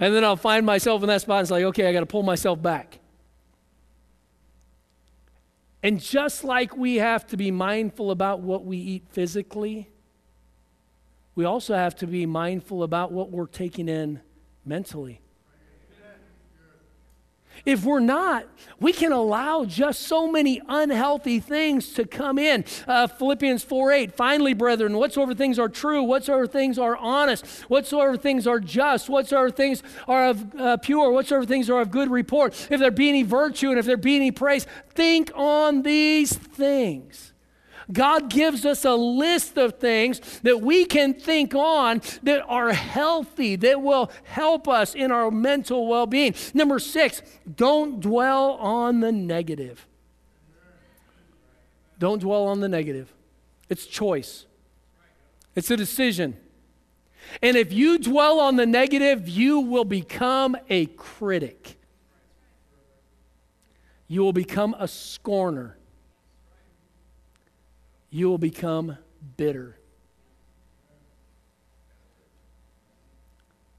And 0.00 0.14
then 0.14 0.24
I'll 0.24 0.36
find 0.36 0.64
myself 0.64 1.02
in 1.02 1.08
that 1.08 1.20
spot 1.20 1.40
and 1.40 1.44
it's 1.44 1.50
like, 1.50 1.64
okay, 1.64 1.86
I 1.86 1.92
got 1.92 2.00
to 2.00 2.06
pull 2.06 2.22
myself 2.22 2.62
back. 2.62 2.98
And 5.82 6.00
just 6.00 6.44
like 6.44 6.74
we 6.74 6.94
have 6.94 7.26
to 7.26 7.36
be 7.36 7.50
mindful 7.50 8.10
about 8.10 8.40
what 8.40 8.64
we 8.64 8.78
eat 8.78 9.04
physically, 9.10 9.90
we 11.34 11.44
also 11.44 11.74
have 11.74 11.94
to 11.96 12.06
be 12.06 12.24
mindful 12.24 12.82
about 12.82 13.12
what 13.12 13.30
we're 13.30 13.48
taking 13.48 13.86
in 13.86 14.22
mentally. 14.64 15.20
If 17.64 17.84
we're 17.84 18.00
not, 18.00 18.46
we 18.78 18.92
can 18.92 19.12
allow 19.12 19.64
just 19.64 20.02
so 20.02 20.30
many 20.30 20.60
unhealthy 20.68 21.40
things 21.40 21.92
to 21.94 22.04
come 22.04 22.38
in. 22.38 22.64
Uh, 22.86 23.06
Philippians 23.06 23.62
4 23.64 23.92
8, 23.92 24.12
finally, 24.14 24.54
brethren, 24.54 24.96
whatsoever 24.96 25.34
things 25.34 25.58
are 25.58 25.68
true, 25.68 26.02
whatsoever 26.02 26.46
things 26.46 26.78
are 26.78 26.96
honest, 26.96 27.46
whatsoever 27.68 28.16
things 28.16 28.46
are 28.46 28.60
just, 28.60 29.08
whatsoever 29.08 29.50
things 29.50 29.82
are 30.06 30.26
of 30.26 30.54
uh, 30.60 30.76
pure, 30.78 31.10
whatsoever 31.10 31.46
things 31.46 31.70
are 31.70 31.80
of 31.80 31.90
good 31.90 32.10
report, 32.10 32.54
if 32.70 32.80
there 32.80 32.90
be 32.90 33.08
any 33.08 33.22
virtue 33.22 33.70
and 33.70 33.78
if 33.78 33.86
there 33.86 33.96
be 33.96 34.16
any 34.16 34.30
praise, 34.30 34.66
think 34.90 35.30
on 35.34 35.82
these 35.82 36.34
things. 36.34 37.32
God 37.92 38.30
gives 38.30 38.64
us 38.64 38.84
a 38.84 38.94
list 38.94 39.56
of 39.56 39.78
things 39.78 40.20
that 40.40 40.60
we 40.60 40.84
can 40.84 41.14
think 41.14 41.54
on 41.54 42.02
that 42.24 42.44
are 42.48 42.72
healthy, 42.72 43.54
that 43.56 43.80
will 43.80 44.10
help 44.24 44.66
us 44.66 44.94
in 44.94 45.12
our 45.12 45.30
mental 45.30 45.86
well 45.86 46.06
being. 46.06 46.34
Number 46.52 46.78
six, 46.78 47.22
don't 47.54 48.00
dwell 48.00 48.52
on 48.52 49.00
the 49.00 49.12
negative. 49.12 49.86
Don't 51.98 52.18
dwell 52.18 52.46
on 52.46 52.60
the 52.60 52.68
negative. 52.68 53.12
It's 53.68 53.86
choice, 53.86 54.46
it's 55.54 55.70
a 55.70 55.76
decision. 55.76 56.36
And 57.42 57.56
if 57.56 57.72
you 57.72 57.98
dwell 57.98 58.38
on 58.38 58.54
the 58.54 58.66
negative, 58.66 59.28
you 59.28 59.58
will 59.58 59.84
become 59.84 60.56
a 60.70 60.86
critic. 60.86 61.76
You 64.06 64.22
will 64.22 64.32
become 64.32 64.76
a 64.78 64.86
scorner 64.86 65.75
you 68.10 68.28
will 68.28 68.38
become 68.38 68.98
bitter. 69.36 69.78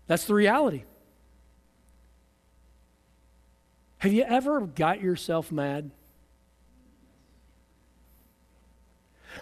That's 0.08 0.26
the 0.26 0.34
reality. 0.34 0.84
Have 4.00 4.14
you 4.14 4.24
ever 4.24 4.62
got 4.62 5.02
yourself 5.02 5.52
mad? 5.52 5.92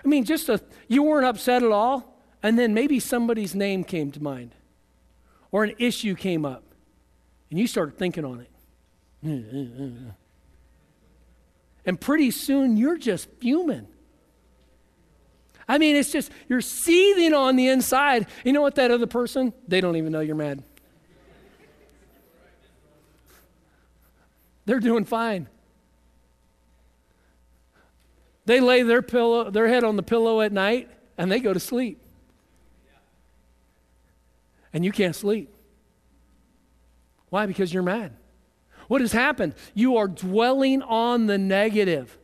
I 0.03 0.07
mean, 0.07 0.23
just 0.23 0.49
a, 0.49 0.61
you 0.87 1.03
weren't 1.03 1.25
upset 1.25 1.63
at 1.63 1.71
all, 1.71 2.19
and 2.41 2.57
then 2.57 2.73
maybe 2.73 2.99
somebody's 2.99 3.55
name 3.55 3.83
came 3.83 4.11
to 4.11 4.21
mind, 4.21 4.55
or 5.51 5.63
an 5.63 5.75
issue 5.77 6.15
came 6.15 6.45
up, 6.45 6.63
and 7.49 7.59
you 7.59 7.67
started 7.67 7.97
thinking 7.97 8.25
on 8.25 8.45
it. 9.23 10.15
And 11.85 12.01
pretty 12.01 12.31
soon 12.31 12.77
you're 12.77 12.97
just 12.97 13.29
fuming. 13.39 13.87
I 15.67 15.77
mean, 15.77 15.95
it's 15.95 16.11
just, 16.11 16.31
you're 16.47 16.61
seething 16.61 17.33
on 17.33 17.55
the 17.55 17.67
inside. 17.67 18.27
You 18.43 18.53
know 18.53 18.61
what, 18.61 18.75
that 18.75 18.91
other 18.91 19.07
person, 19.07 19.53
they 19.67 19.81
don't 19.81 19.95
even 19.95 20.11
know 20.11 20.19
you're 20.19 20.35
mad. 20.35 20.63
They're 24.65 24.79
doing 24.79 25.05
fine. 25.05 25.47
They 28.45 28.59
lay 28.59 28.83
their 28.83 29.01
pillow, 29.01 29.49
their 29.49 29.67
head 29.67 29.83
on 29.83 29.95
the 29.95 30.03
pillow 30.03 30.41
at 30.41 30.51
night 30.51 30.89
and 31.17 31.31
they 31.31 31.39
go 31.39 31.53
to 31.53 31.59
sleep. 31.59 31.99
And 34.73 34.83
you 34.83 34.91
can't 34.91 35.15
sleep. 35.15 35.49
Why? 37.29 37.45
Because 37.45 37.73
you're 37.73 37.83
mad. 37.83 38.13
What 38.87 39.01
has 39.01 39.11
happened? 39.11 39.55
You 39.73 39.97
are 39.97 40.07
dwelling 40.07 40.81
on 40.83 41.25
the 41.25 41.37
negative. 41.37 42.17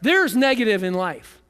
There's 0.00 0.34
negative 0.36 0.82
in 0.82 0.94
life. 0.94 1.40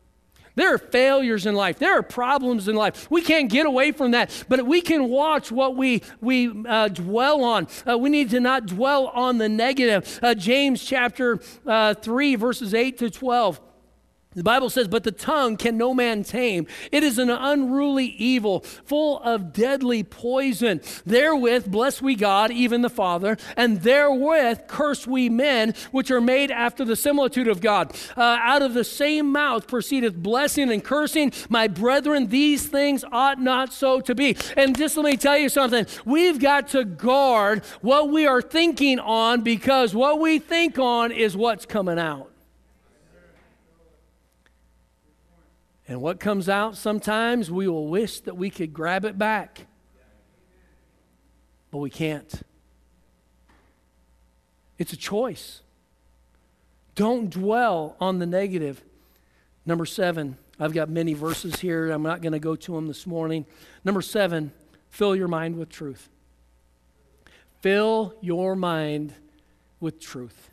There 0.56 0.72
are 0.72 0.78
failures 0.78 1.46
in 1.46 1.54
life. 1.54 1.78
There 1.78 1.98
are 1.98 2.02
problems 2.02 2.68
in 2.68 2.76
life. 2.76 3.10
We 3.10 3.22
can't 3.22 3.50
get 3.50 3.66
away 3.66 3.90
from 3.90 4.12
that, 4.12 4.44
but 4.48 4.64
we 4.64 4.80
can 4.80 5.08
watch 5.08 5.50
what 5.50 5.76
we, 5.76 6.02
we 6.20 6.64
uh, 6.66 6.88
dwell 6.88 7.42
on. 7.42 7.66
Uh, 7.88 7.98
we 7.98 8.08
need 8.08 8.30
to 8.30 8.40
not 8.40 8.66
dwell 8.66 9.08
on 9.08 9.38
the 9.38 9.48
negative. 9.48 10.20
Uh, 10.22 10.34
James 10.34 10.84
chapter 10.84 11.40
uh, 11.66 11.94
3, 11.94 12.36
verses 12.36 12.72
8 12.72 12.98
to 12.98 13.10
12. 13.10 13.60
The 14.34 14.42
Bible 14.42 14.70
says, 14.70 14.88
But 14.88 15.04
the 15.04 15.12
tongue 15.12 15.56
can 15.56 15.76
no 15.76 15.94
man 15.94 16.24
tame. 16.24 16.66
It 16.90 17.02
is 17.02 17.18
an 17.18 17.30
unruly 17.30 18.06
evil, 18.06 18.60
full 18.60 19.20
of 19.20 19.52
deadly 19.52 20.02
poison. 20.02 20.80
Therewith 21.06 21.70
bless 21.70 22.02
we 22.02 22.14
God, 22.16 22.50
even 22.50 22.82
the 22.82 22.90
Father, 22.90 23.36
and 23.56 23.82
therewith 23.82 24.62
curse 24.66 25.06
we 25.06 25.28
men, 25.28 25.74
which 25.92 26.10
are 26.10 26.20
made 26.20 26.50
after 26.50 26.84
the 26.84 26.96
similitude 26.96 27.48
of 27.48 27.60
God. 27.60 27.94
Uh, 28.16 28.22
out 28.22 28.62
of 28.62 28.74
the 28.74 28.84
same 28.84 29.30
mouth 29.30 29.66
proceedeth 29.66 30.16
blessing 30.16 30.70
and 30.70 30.82
cursing. 30.82 31.32
My 31.48 31.68
brethren, 31.68 32.28
these 32.28 32.66
things 32.66 33.04
ought 33.12 33.40
not 33.40 33.72
so 33.72 34.00
to 34.00 34.14
be. 34.14 34.36
And 34.56 34.76
just 34.76 34.96
let 34.96 35.06
me 35.06 35.16
tell 35.16 35.38
you 35.38 35.48
something. 35.48 35.86
We've 36.04 36.40
got 36.40 36.68
to 36.68 36.84
guard 36.84 37.64
what 37.80 38.10
we 38.10 38.26
are 38.26 38.42
thinking 38.42 38.98
on 38.98 39.42
because 39.42 39.94
what 39.94 40.20
we 40.20 40.38
think 40.38 40.78
on 40.78 41.12
is 41.12 41.36
what's 41.36 41.66
coming 41.66 41.98
out. 41.98 42.33
And 45.86 46.00
what 46.00 46.18
comes 46.18 46.48
out 46.48 46.76
sometimes, 46.76 47.50
we 47.50 47.68
will 47.68 47.88
wish 47.88 48.20
that 48.20 48.36
we 48.36 48.48
could 48.48 48.72
grab 48.72 49.04
it 49.04 49.18
back. 49.18 49.66
But 51.70 51.78
we 51.78 51.90
can't. 51.90 52.42
It's 54.78 54.92
a 54.92 54.96
choice. 54.96 55.60
Don't 56.94 57.28
dwell 57.28 57.96
on 58.00 58.18
the 58.18 58.26
negative. 58.26 58.82
Number 59.66 59.84
seven, 59.84 60.38
I've 60.58 60.72
got 60.72 60.88
many 60.88 61.14
verses 61.14 61.56
here. 61.56 61.90
I'm 61.90 62.02
not 62.02 62.22
going 62.22 62.32
to 62.32 62.38
go 62.38 62.56
to 62.56 62.74
them 62.74 62.86
this 62.86 63.06
morning. 63.06 63.44
Number 63.84 64.02
seven, 64.02 64.52
fill 64.88 65.14
your 65.14 65.28
mind 65.28 65.56
with 65.56 65.68
truth. 65.68 66.08
Fill 67.60 68.14
your 68.20 68.54
mind 68.56 69.14
with 69.80 70.00
truth. 70.00 70.50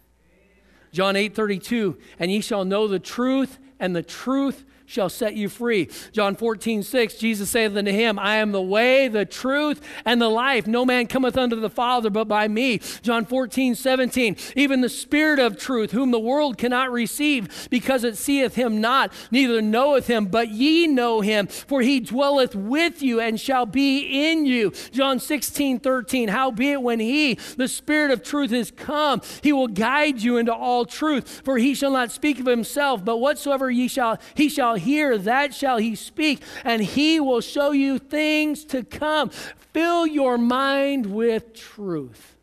John 0.91 1.15
8 1.15 1.35
32, 1.35 1.97
and 2.19 2.31
ye 2.31 2.41
shall 2.41 2.65
know 2.65 2.87
the 2.87 2.99
truth, 2.99 3.59
and 3.79 3.95
the 3.95 4.03
truth 4.03 4.65
shall 4.91 5.09
set 5.09 5.35
you 5.35 5.47
free. 5.47 5.89
John 6.11 6.35
14, 6.35 6.83
6, 6.83 7.15
Jesus 7.15 7.49
saith 7.49 7.75
unto 7.77 7.91
him, 7.91 8.19
I 8.19 8.35
am 8.35 8.51
the 8.51 8.61
way, 8.61 9.07
the 9.07 9.25
truth, 9.25 9.81
and 10.03 10.21
the 10.21 10.27
life. 10.27 10.67
No 10.67 10.85
man 10.85 11.07
cometh 11.07 11.37
unto 11.37 11.55
the 11.55 11.69
Father 11.69 12.09
but 12.09 12.27
by 12.27 12.49
me. 12.49 12.79
John 13.01 13.25
14, 13.25 13.75
17, 13.75 14.35
even 14.57 14.81
the 14.81 14.89
Spirit 14.89 15.39
of 15.39 15.57
truth, 15.57 15.91
whom 15.91 16.11
the 16.11 16.19
world 16.19 16.57
cannot 16.57 16.91
receive, 16.91 17.69
because 17.69 18.03
it 18.03 18.17
seeth 18.17 18.55
him 18.55 18.81
not, 18.81 19.13
neither 19.31 19.61
knoweth 19.61 20.07
him, 20.07 20.25
but 20.25 20.49
ye 20.49 20.87
know 20.87 21.21
him, 21.21 21.47
for 21.47 21.81
he 21.81 22.01
dwelleth 22.01 22.53
with 22.53 23.01
you 23.01 23.21
and 23.21 23.39
shall 23.39 23.65
be 23.65 24.29
in 24.29 24.45
you. 24.45 24.71
John 24.91 25.19
16, 25.19 25.79
13, 25.79 26.27
howbeit 26.27 26.81
when 26.81 26.99
he, 26.99 27.35
the 27.55 27.69
Spirit 27.69 28.11
of 28.11 28.23
truth, 28.23 28.51
is 28.51 28.71
come, 28.71 29.21
he 29.41 29.53
will 29.53 29.69
guide 29.69 30.21
you 30.21 30.35
into 30.35 30.53
all 30.53 30.85
truth, 30.85 31.41
for 31.45 31.57
he 31.57 31.73
shall 31.73 31.91
not 31.91 32.11
speak 32.11 32.41
of 32.41 32.45
himself, 32.45 33.05
but 33.05 33.17
whatsoever 33.17 33.71
ye 33.71 33.87
shall, 33.87 34.19
he 34.35 34.49
shall 34.49 34.80
hear, 34.81 35.17
that 35.17 35.53
shall 35.53 35.77
he 35.77 35.95
speak, 35.95 36.41
and 36.63 36.81
he 36.81 37.19
will 37.19 37.41
show 37.41 37.71
you 37.71 37.99
things 37.99 38.65
to 38.65 38.83
come. 38.83 39.29
Fill 39.73 40.05
your 40.05 40.37
mind 40.37 41.05
with 41.05 41.53
truth. 41.53 42.35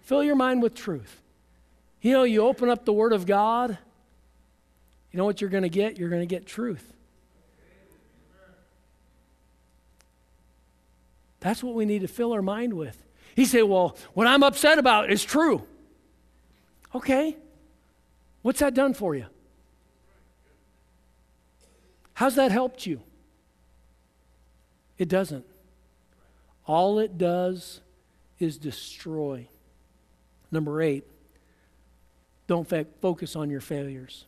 Fill 0.00 0.24
your 0.24 0.36
mind 0.36 0.62
with 0.62 0.74
truth. 0.74 1.20
You 2.00 2.12
know, 2.12 2.22
you 2.22 2.42
open 2.46 2.68
up 2.68 2.84
the 2.84 2.92
Word 2.92 3.12
of 3.12 3.26
God, 3.26 3.78
you 5.16 5.18
know 5.18 5.24
what 5.24 5.40
you're 5.40 5.48
going 5.48 5.62
to 5.62 5.70
get? 5.70 5.98
You're 5.98 6.10
going 6.10 6.20
to 6.20 6.26
get 6.26 6.46
truth. 6.46 6.92
That's 11.40 11.62
what 11.62 11.74
we 11.74 11.86
need 11.86 12.02
to 12.02 12.08
fill 12.08 12.32
our 12.32 12.42
mind 12.42 12.74
with. 12.74 13.02
He 13.34 13.44
said, 13.44 13.62
Well, 13.62 13.96
what 14.14 14.26
I'm 14.26 14.42
upset 14.42 14.78
about 14.78 15.10
is 15.10 15.24
true. 15.24 15.66
Okay. 16.94 17.36
What's 18.42 18.60
that 18.60 18.74
done 18.74 18.94
for 18.94 19.14
you? 19.14 19.26
How's 22.16 22.34
that 22.36 22.50
helped 22.50 22.86
you? 22.86 23.02
It 24.96 25.06
doesn't. 25.06 25.44
All 26.66 26.98
it 26.98 27.18
does 27.18 27.82
is 28.38 28.56
destroy. 28.56 29.48
Number 30.50 30.80
eight, 30.80 31.04
don't 32.46 32.66
focus 33.02 33.36
on 33.36 33.50
your 33.50 33.60
failures. 33.60 34.24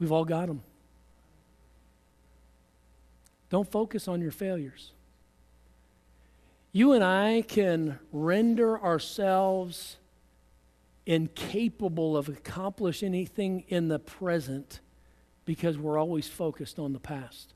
We've 0.00 0.10
all 0.10 0.24
got 0.24 0.48
them. 0.48 0.62
Don't 3.50 3.70
focus 3.70 4.08
on 4.08 4.20
your 4.20 4.32
failures. 4.32 4.90
You 6.72 6.90
and 6.90 7.04
I 7.04 7.44
can 7.46 8.00
render 8.10 8.82
ourselves 8.82 9.98
incapable 11.06 12.16
of 12.16 12.28
accomplishing 12.28 13.08
anything 13.08 13.64
in 13.68 13.88
the 13.88 13.98
present 13.98 14.80
because 15.44 15.78
we're 15.78 15.98
always 15.98 16.28
focused 16.28 16.78
on 16.78 16.92
the 16.92 16.98
past. 16.98 17.54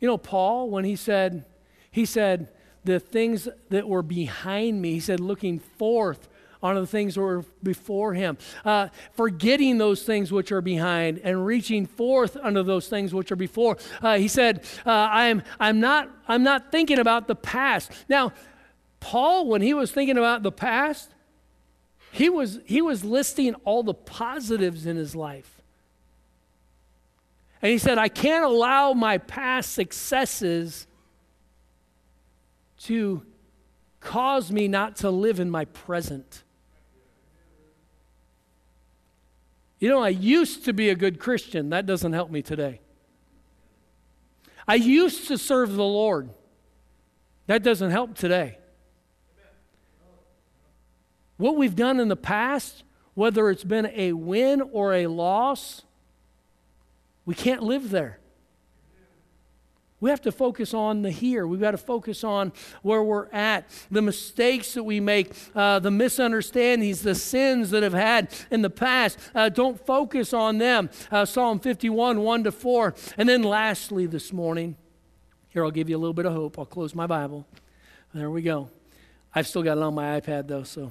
You 0.00 0.08
know, 0.08 0.18
Paul, 0.18 0.70
when 0.70 0.84
he 0.84 0.96
said, 0.96 1.44
he 1.90 2.04
said, 2.04 2.48
the 2.84 2.98
things 2.98 3.46
that 3.68 3.86
were 3.86 4.02
behind 4.02 4.82
me, 4.82 4.94
he 4.94 5.00
said, 5.00 5.20
looking 5.20 5.60
forth 5.60 6.28
on 6.62 6.76
the 6.76 6.86
things 6.86 7.14
that 7.14 7.20
were 7.20 7.44
before 7.62 8.14
him, 8.14 8.38
uh, 8.64 8.88
forgetting 9.12 9.78
those 9.78 10.02
things 10.04 10.32
which 10.32 10.52
are 10.52 10.60
behind 10.60 11.20
and 11.24 11.44
reaching 11.44 11.86
forth 11.86 12.36
unto 12.36 12.62
those 12.62 12.88
things 12.88 13.12
which 13.12 13.30
are 13.32 13.36
before. 13.36 13.76
Uh, 14.00 14.16
he 14.16 14.28
said, 14.28 14.64
uh, 14.86 14.90
I'm, 14.90 15.42
I'm, 15.60 15.80
not, 15.80 16.08
I'm 16.28 16.42
not 16.42 16.70
thinking 16.70 16.98
about 16.98 17.26
the 17.26 17.34
past. 17.34 17.92
Now, 18.08 18.32
Paul, 19.02 19.48
when 19.48 19.62
he 19.62 19.74
was 19.74 19.90
thinking 19.90 20.16
about 20.16 20.44
the 20.44 20.52
past, 20.52 21.10
he 22.12 22.30
was, 22.30 22.60
he 22.64 22.80
was 22.80 23.02
listing 23.04 23.54
all 23.64 23.82
the 23.82 23.94
positives 23.94 24.86
in 24.86 24.96
his 24.96 25.16
life. 25.16 25.60
And 27.60 27.72
he 27.72 27.78
said, 27.78 27.98
I 27.98 28.08
can't 28.08 28.44
allow 28.44 28.92
my 28.92 29.18
past 29.18 29.72
successes 29.72 30.86
to 32.82 33.22
cause 33.98 34.52
me 34.52 34.68
not 34.68 34.94
to 34.96 35.10
live 35.10 35.40
in 35.40 35.50
my 35.50 35.64
present. 35.64 36.44
You 39.80 39.88
know, 39.88 40.00
I 40.00 40.10
used 40.10 40.64
to 40.66 40.72
be 40.72 40.90
a 40.90 40.94
good 40.94 41.18
Christian. 41.18 41.70
That 41.70 41.86
doesn't 41.86 42.12
help 42.12 42.30
me 42.30 42.40
today. 42.40 42.80
I 44.68 44.76
used 44.76 45.26
to 45.26 45.36
serve 45.36 45.72
the 45.72 45.82
Lord. 45.82 46.30
That 47.48 47.64
doesn't 47.64 47.90
help 47.90 48.14
today. 48.14 48.58
What 51.36 51.56
we've 51.56 51.76
done 51.76 52.00
in 52.00 52.08
the 52.08 52.16
past, 52.16 52.82
whether 53.14 53.50
it's 53.50 53.64
been 53.64 53.90
a 53.94 54.12
win 54.12 54.62
or 54.72 54.94
a 54.94 55.06
loss, 55.06 55.82
we 57.24 57.34
can't 57.34 57.62
live 57.62 57.90
there. 57.90 58.18
We 60.02 60.10
have 60.10 60.22
to 60.22 60.32
focus 60.32 60.74
on 60.74 61.02
the 61.02 61.12
here. 61.12 61.46
We've 61.46 61.60
got 61.60 61.70
to 61.70 61.78
focus 61.78 62.24
on 62.24 62.52
where 62.82 63.04
we're 63.04 63.28
at, 63.30 63.68
the 63.88 64.02
mistakes 64.02 64.74
that 64.74 64.82
we 64.82 64.98
make, 64.98 65.32
uh, 65.54 65.78
the 65.78 65.92
misunderstandings, 65.92 67.02
the 67.02 67.14
sins 67.14 67.70
that 67.70 67.84
have 67.84 67.92
had 67.92 68.34
in 68.50 68.62
the 68.62 68.70
past. 68.70 69.16
Uh, 69.32 69.48
don't 69.48 69.78
focus 69.86 70.32
on 70.32 70.58
them. 70.58 70.90
Uh, 71.12 71.24
Psalm 71.24 71.60
51, 71.60 72.18
1 72.18 72.44
to 72.44 72.50
4. 72.50 72.94
And 73.16 73.28
then 73.28 73.44
lastly, 73.44 74.06
this 74.06 74.32
morning, 74.32 74.74
here 75.50 75.64
I'll 75.64 75.70
give 75.70 75.88
you 75.88 75.96
a 75.96 76.00
little 76.00 76.14
bit 76.14 76.26
of 76.26 76.32
hope. 76.32 76.58
I'll 76.58 76.66
close 76.66 76.96
my 76.96 77.06
Bible. 77.06 77.46
There 78.12 78.28
we 78.28 78.42
go. 78.42 78.70
I've 79.32 79.46
still 79.46 79.62
got 79.62 79.78
it 79.78 79.84
on 79.84 79.94
my 79.94 80.20
iPad 80.20 80.48
though, 80.48 80.64
so 80.64 80.90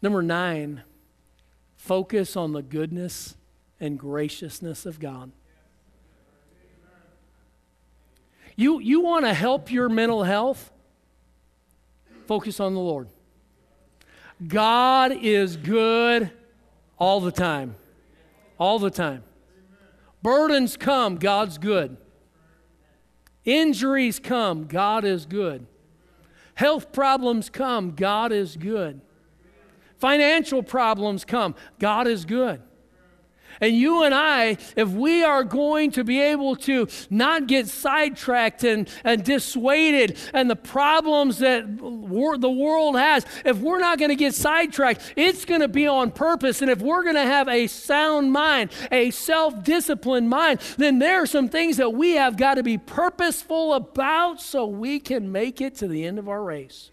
Number 0.00 0.22
nine, 0.22 0.82
focus 1.76 2.36
on 2.36 2.52
the 2.52 2.62
goodness 2.62 3.36
and 3.80 3.98
graciousness 3.98 4.86
of 4.86 5.00
God. 5.00 5.32
You, 8.56 8.80
you 8.80 9.00
want 9.00 9.24
to 9.24 9.34
help 9.34 9.70
your 9.70 9.88
mental 9.88 10.24
health? 10.24 10.72
Focus 12.26 12.58
on 12.58 12.74
the 12.74 12.80
Lord. 12.80 13.08
God 14.46 15.12
is 15.12 15.56
good 15.56 16.30
all 16.98 17.20
the 17.20 17.32
time. 17.32 17.76
All 18.58 18.78
the 18.78 18.90
time. 18.90 19.22
Burdens 20.22 20.76
come, 20.76 21.16
God's 21.16 21.58
good. 21.58 21.96
Injuries 23.44 24.18
come, 24.18 24.66
God 24.66 25.04
is 25.04 25.24
good. 25.24 25.66
Health 26.54 26.92
problems 26.92 27.50
come, 27.50 27.92
God 27.92 28.32
is 28.32 28.56
good. 28.56 29.00
Financial 29.98 30.62
problems 30.62 31.24
come, 31.24 31.54
God 31.78 32.06
is 32.06 32.24
good. 32.24 32.62
And 33.60 33.76
you 33.76 34.04
and 34.04 34.14
I, 34.14 34.56
if 34.76 34.88
we 34.88 35.24
are 35.24 35.42
going 35.42 35.90
to 35.92 36.04
be 36.04 36.20
able 36.20 36.56
to 36.56 36.88
not 37.10 37.46
get 37.46 37.66
sidetracked 37.66 38.64
and, 38.64 38.88
and 39.04 39.24
dissuaded 39.24 40.16
and 40.32 40.48
the 40.48 40.56
problems 40.56 41.38
that 41.38 41.68
wor- 41.68 42.38
the 42.38 42.50
world 42.50 42.96
has, 42.96 43.26
if 43.44 43.58
we're 43.58 43.80
not 43.80 43.98
going 43.98 44.10
to 44.10 44.16
get 44.16 44.34
sidetracked, 44.34 45.14
it's 45.16 45.44
going 45.44 45.60
to 45.60 45.68
be 45.68 45.86
on 45.86 46.10
purpose. 46.10 46.62
And 46.62 46.70
if 46.70 46.80
we're 46.80 47.02
going 47.02 47.16
to 47.16 47.22
have 47.22 47.48
a 47.48 47.66
sound 47.66 48.32
mind, 48.32 48.70
a 48.92 49.10
self 49.10 49.64
disciplined 49.64 50.30
mind, 50.30 50.60
then 50.76 50.98
there 50.98 51.22
are 51.22 51.26
some 51.26 51.48
things 51.48 51.78
that 51.78 51.90
we 51.90 52.12
have 52.12 52.36
got 52.36 52.54
to 52.54 52.62
be 52.62 52.78
purposeful 52.78 53.74
about 53.74 54.40
so 54.40 54.66
we 54.66 55.00
can 55.00 55.32
make 55.32 55.60
it 55.60 55.74
to 55.76 55.88
the 55.88 56.04
end 56.04 56.18
of 56.18 56.28
our 56.28 56.42
race. 56.42 56.90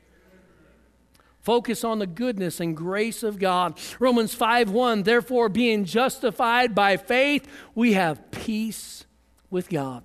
Focus 1.46 1.84
on 1.84 2.00
the 2.00 2.08
goodness 2.08 2.60
and 2.60 2.76
grace 2.76 3.22
of 3.22 3.38
God. 3.38 3.80
Romans 4.00 4.34
5 4.34 4.72
1, 4.72 5.04
therefore, 5.04 5.48
being 5.48 5.86
justified 5.86 6.74
by 6.74 6.98
faith, 6.98 7.48
we 7.76 7.94
have 7.94 8.32
peace 8.32 9.06
with 9.52 9.70
God. 9.70 10.02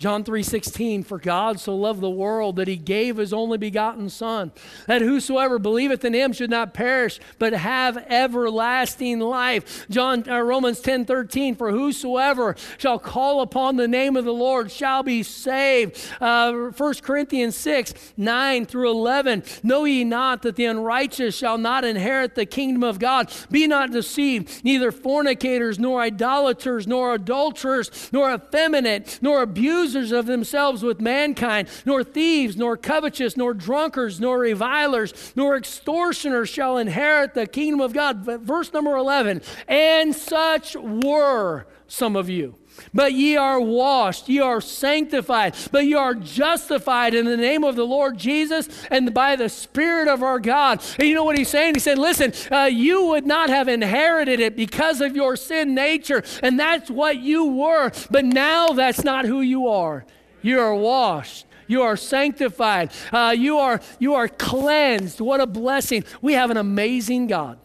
John 0.00 0.24
3:16 0.24 1.04
For 1.04 1.18
God 1.18 1.60
so 1.60 1.76
loved 1.76 2.00
the 2.00 2.08
world 2.08 2.56
that 2.56 2.68
he 2.68 2.76
gave 2.76 3.18
his 3.18 3.34
only 3.34 3.58
begotten 3.58 4.08
son 4.08 4.50
that 4.86 5.02
whosoever 5.02 5.58
believeth 5.58 6.06
in 6.06 6.14
him 6.14 6.32
should 6.32 6.48
not 6.48 6.72
perish 6.72 7.20
but 7.38 7.52
have 7.52 7.98
everlasting 8.08 9.20
life. 9.20 9.86
John 9.90 10.24
uh, 10.26 10.40
Romans 10.40 10.80
10:13 10.80 11.58
For 11.58 11.70
whosoever 11.70 12.56
shall 12.78 12.98
call 12.98 13.42
upon 13.42 13.76
the 13.76 13.86
name 13.86 14.16
of 14.16 14.24
the 14.24 14.32
Lord 14.32 14.70
shall 14.70 15.02
be 15.02 15.22
saved. 15.22 16.00
Uh, 16.18 16.70
1 16.74 16.94
Corinthians 17.02 17.54
6 17.56 17.92
9 18.16 18.64
through 18.64 18.90
11 18.90 19.44
Know 19.62 19.84
ye 19.84 20.02
not 20.02 20.40
that 20.42 20.56
the 20.56 20.64
unrighteous 20.64 21.36
shall 21.36 21.58
not 21.58 21.84
inherit 21.84 22.36
the 22.36 22.46
kingdom 22.46 22.84
of 22.84 22.98
God? 22.98 23.30
Be 23.50 23.66
not 23.66 23.90
deceived, 23.90 24.64
neither 24.64 24.92
fornicators 24.92 25.78
nor 25.78 26.00
idolaters 26.00 26.86
nor 26.86 27.12
adulterers 27.12 28.08
nor 28.12 28.32
effeminate 28.32 29.18
nor 29.20 29.42
abusers 29.42 29.89
of 29.94 30.26
themselves 30.26 30.82
with 30.82 31.00
mankind, 31.00 31.68
nor 31.84 32.04
thieves, 32.04 32.56
nor 32.56 32.76
covetous, 32.76 33.36
nor 33.36 33.54
drunkards, 33.54 34.20
nor 34.20 34.38
revilers, 34.38 35.32
nor 35.34 35.56
extortioners 35.56 36.48
shall 36.48 36.78
inherit 36.78 37.34
the 37.34 37.46
kingdom 37.46 37.80
of 37.80 37.92
God. 37.92 38.24
Verse 38.42 38.72
number 38.72 38.96
11, 38.96 39.42
and 39.68 40.14
such 40.14 40.76
were 40.76 41.66
some 41.86 42.16
of 42.16 42.28
you. 42.28 42.59
But 42.92 43.12
ye 43.12 43.36
are 43.36 43.60
washed, 43.60 44.28
ye 44.28 44.40
are 44.40 44.60
sanctified, 44.60 45.54
but 45.70 45.84
ye 45.84 45.94
are 45.94 46.14
justified 46.14 47.14
in 47.14 47.24
the 47.24 47.36
name 47.36 47.64
of 47.64 47.76
the 47.76 47.86
Lord 47.86 48.18
Jesus 48.18 48.68
and 48.90 49.12
by 49.14 49.36
the 49.36 49.48
Spirit 49.48 50.08
of 50.08 50.22
our 50.22 50.38
God. 50.38 50.82
And 50.98 51.08
you 51.08 51.14
know 51.14 51.24
what 51.24 51.38
he's 51.38 51.48
saying? 51.48 51.74
He 51.74 51.80
said, 51.80 51.98
Listen, 51.98 52.32
uh, 52.50 52.64
you 52.64 53.06
would 53.06 53.26
not 53.26 53.50
have 53.50 53.68
inherited 53.68 54.40
it 54.40 54.56
because 54.56 55.00
of 55.00 55.16
your 55.16 55.36
sin 55.36 55.74
nature, 55.74 56.22
and 56.42 56.58
that's 56.58 56.90
what 56.90 57.18
you 57.18 57.46
were, 57.46 57.90
but 58.10 58.24
now 58.24 58.68
that's 58.68 59.04
not 59.04 59.24
who 59.24 59.40
you 59.40 59.68
are. 59.68 60.04
You 60.42 60.60
are 60.60 60.74
washed. 60.74 61.46
You 61.66 61.82
are 61.82 61.96
sanctified. 61.96 62.90
Uh, 63.12 63.32
you, 63.36 63.58
are, 63.58 63.80
you 64.00 64.14
are 64.14 64.26
cleansed. 64.26 65.20
What 65.20 65.40
a 65.40 65.46
blessing. 65.46 66.04
We 66.20 66.32
have 66.32 66.50
an 66.50 66.56
amazing 66.56 67.28
God. 67.28 67.60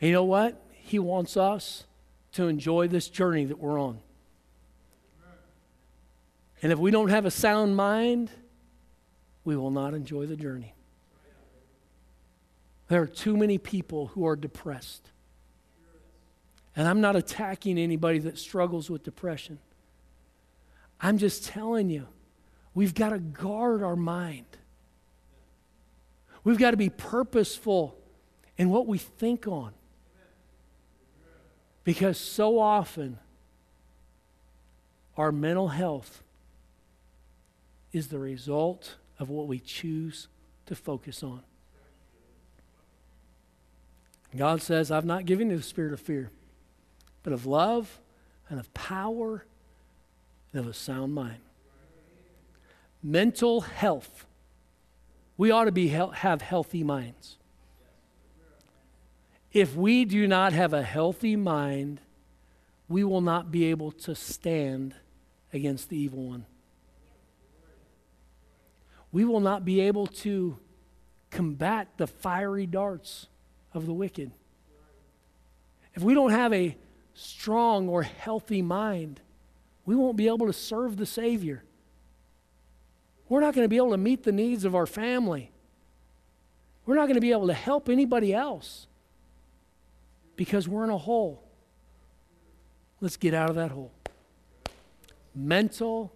And 0.00 0.08
you 0.08 0.14
know 0.14 0.24
what? 0.24 0.60
He 0.72 0.98
wants 0.98 1.36
us 1.36 1.84
to 2.32 2.48
enjoy 2.48 2.88
this 2.88 3.08
journey 3.08 3.44
that 3.44 3.58
we're 3.58 3.78
on. 3.78 4.00
And 6.62 6.72
if 6.72 6.78
we 6.78 6.90
don't 6.90 7.08
have 7.08 7.26
a 7.26 7.30
sound 7.30 7.76
mind, 7.76 8.30
we 9.44 9.56
will 9.56 9.70
not 9.70 9.94
enjoy 9.94 10.26
the 10.26 10.36
journey. 10.36 10.74
There 12.88 13.02
are 13.02 13.06
too 13.06 13.36
many 13.36 13.58
people 13.58 14.08
who 14.08 14.26
are 14.26 14.36
depressed. 14.36 15.10
And 16.76 16.86
I'm 16.86 17.00
not 17.00 17.16
attacking 17.16 17.78
anybody 17.78 18.18
that 18.20 18.38
struggles 18.38 18.88
with 18.88 19.02
depression. 19.02 19.58
I'm 21.00 21.18
just 21.18 21.44
telling 21.44 21.90
you, 21.90 22.06
we've 22.74 22.94
got 22.94 23.10
to 23.10 23.18
guard 23.18 23.82
our 23.82 23.96
mind. 23.96 24.46
We've 26.44 26.58
got 26.58 26.70
to 26.72 26.76
be 26.76 26.90
purposeful 26.90 27.98
in 28.56 28.70
what 28.70 28.86
we 28.86 28.98
think 28.98 29.46
on. 29.46 29.72
Because 31.84 32.18
so 32.18 32.58
often, 32.58 33.18
our 35.16 35.32
mental 35.32 35.68
health 35.68 36.22
is 37.92 38.08
the 38.08 38.18
result 38.18 38.96
of 39.18 39.28
what 39.28 39.46
we 39.46 39.58
choose 39.58 40.28
to 40.66 40.74
focus 40.74 41.22
on. 41.22 41.42
God 44.34 44.62
says, 44.62 44.90
I've 44.90 45.04
not 45.04 45.26
given 45.26 45.50
you 45.50 45.56
the 45.58 45.62
spirit 45.62 45.92
of 45.92 46.00
fear, 46.00 46.30
but 47.22 47.32
of 47.32 47.44
love 47.44 48.00
and 48.48 48.58
of 48.58 48.72
power 48.72 49.44
and 50.52 50.60
of 50.60 50.66
a 50.66 50.74
sound 50.74 51.14
mind. 51.14 51.40
Mental 53.02 53.60
health. 53.62 54.24
We 55.36 55.50
ought 55.50 55.64
to 55.64 55.72
be, 55.72 55.88
have 55.88 56.40
healthy 56.40 56.82
minds. 56.82 57.36
If 59.52 59.76
we 59.76 60.06
do 60.06 60.26
not 60.26 60.54
have 60.54 60.72
a 60.72 60.82
healthy 60.82 61.36
mind, 61.36 62.00
we 62.88 63.04
will 63.04 63.20
not 63.20 63.50
be 63.50 63.66
able 63.66 63.92
to 63.92 64.14
stand 64.14 64.94
against 65.52 65.90
the 65.90 65.98
evil 65.98 66.24
one. 66.24 66.46
We 69.10 69.26
will 69.26 69.40
not 69.40 69.64
be 69.64 69.80
able 69.80 70.06
to 70.06 70.58
combat 71.30 71.88
the 71.98 72.06
fiery 72.06 72.66
darts 72.66 73.26
of 73.74 73.84
the 73.84 73.92
wicked. 73.92 74.30
If 75.94 76.02
we 76.02 76.14
don't 76.14 76.30
have 76.30 76.54
a 76.54 76.74
strong 77.12 77.90
or 77.90 78.02
healthy 78.02 78.62
mind, 78.62 79.20
we 79.84 79.94
won't 79.94 80.16
be 80.16 80.28
able 80.28 80.46
to 80.46 80.52
serve 80.54 80.96
the 80.96 81.04
Savior. 81.04 81.62
We're 83.28 83.40
not 83.40 83.54
going 83.54 83.66
to 83.66 83.68
be 83.68 83.76
able 83.76 83.90
to 83.90 83.98
meet 83.98 84.22
the 84.22 84.32
needs 84.32 84.64
of 84.64 84.74
our 84.74 84.86
family. 84.86 85.50
We're 86.86 86.94
not 86.94 87.04
going 87.04 87.16
to 87.16 87.20
be 87.20 87.32
able 87.32 87.48
to 87.48 87.54
help 87.54 87.90
anybody 87.90 88.32
else 88.32 88.86
because 90.36 90.68
we're 90.68 90.84
in 90.84 90.90
a 90.90 90.98
hole. 90.98 91.42
Let's 93.00 93.16
get 93.16 93.34
out 93.34 93.50
of 93.50 93.56
that 93.56 93.70
hole. 93.70 93.92
Mental 95.34 96.12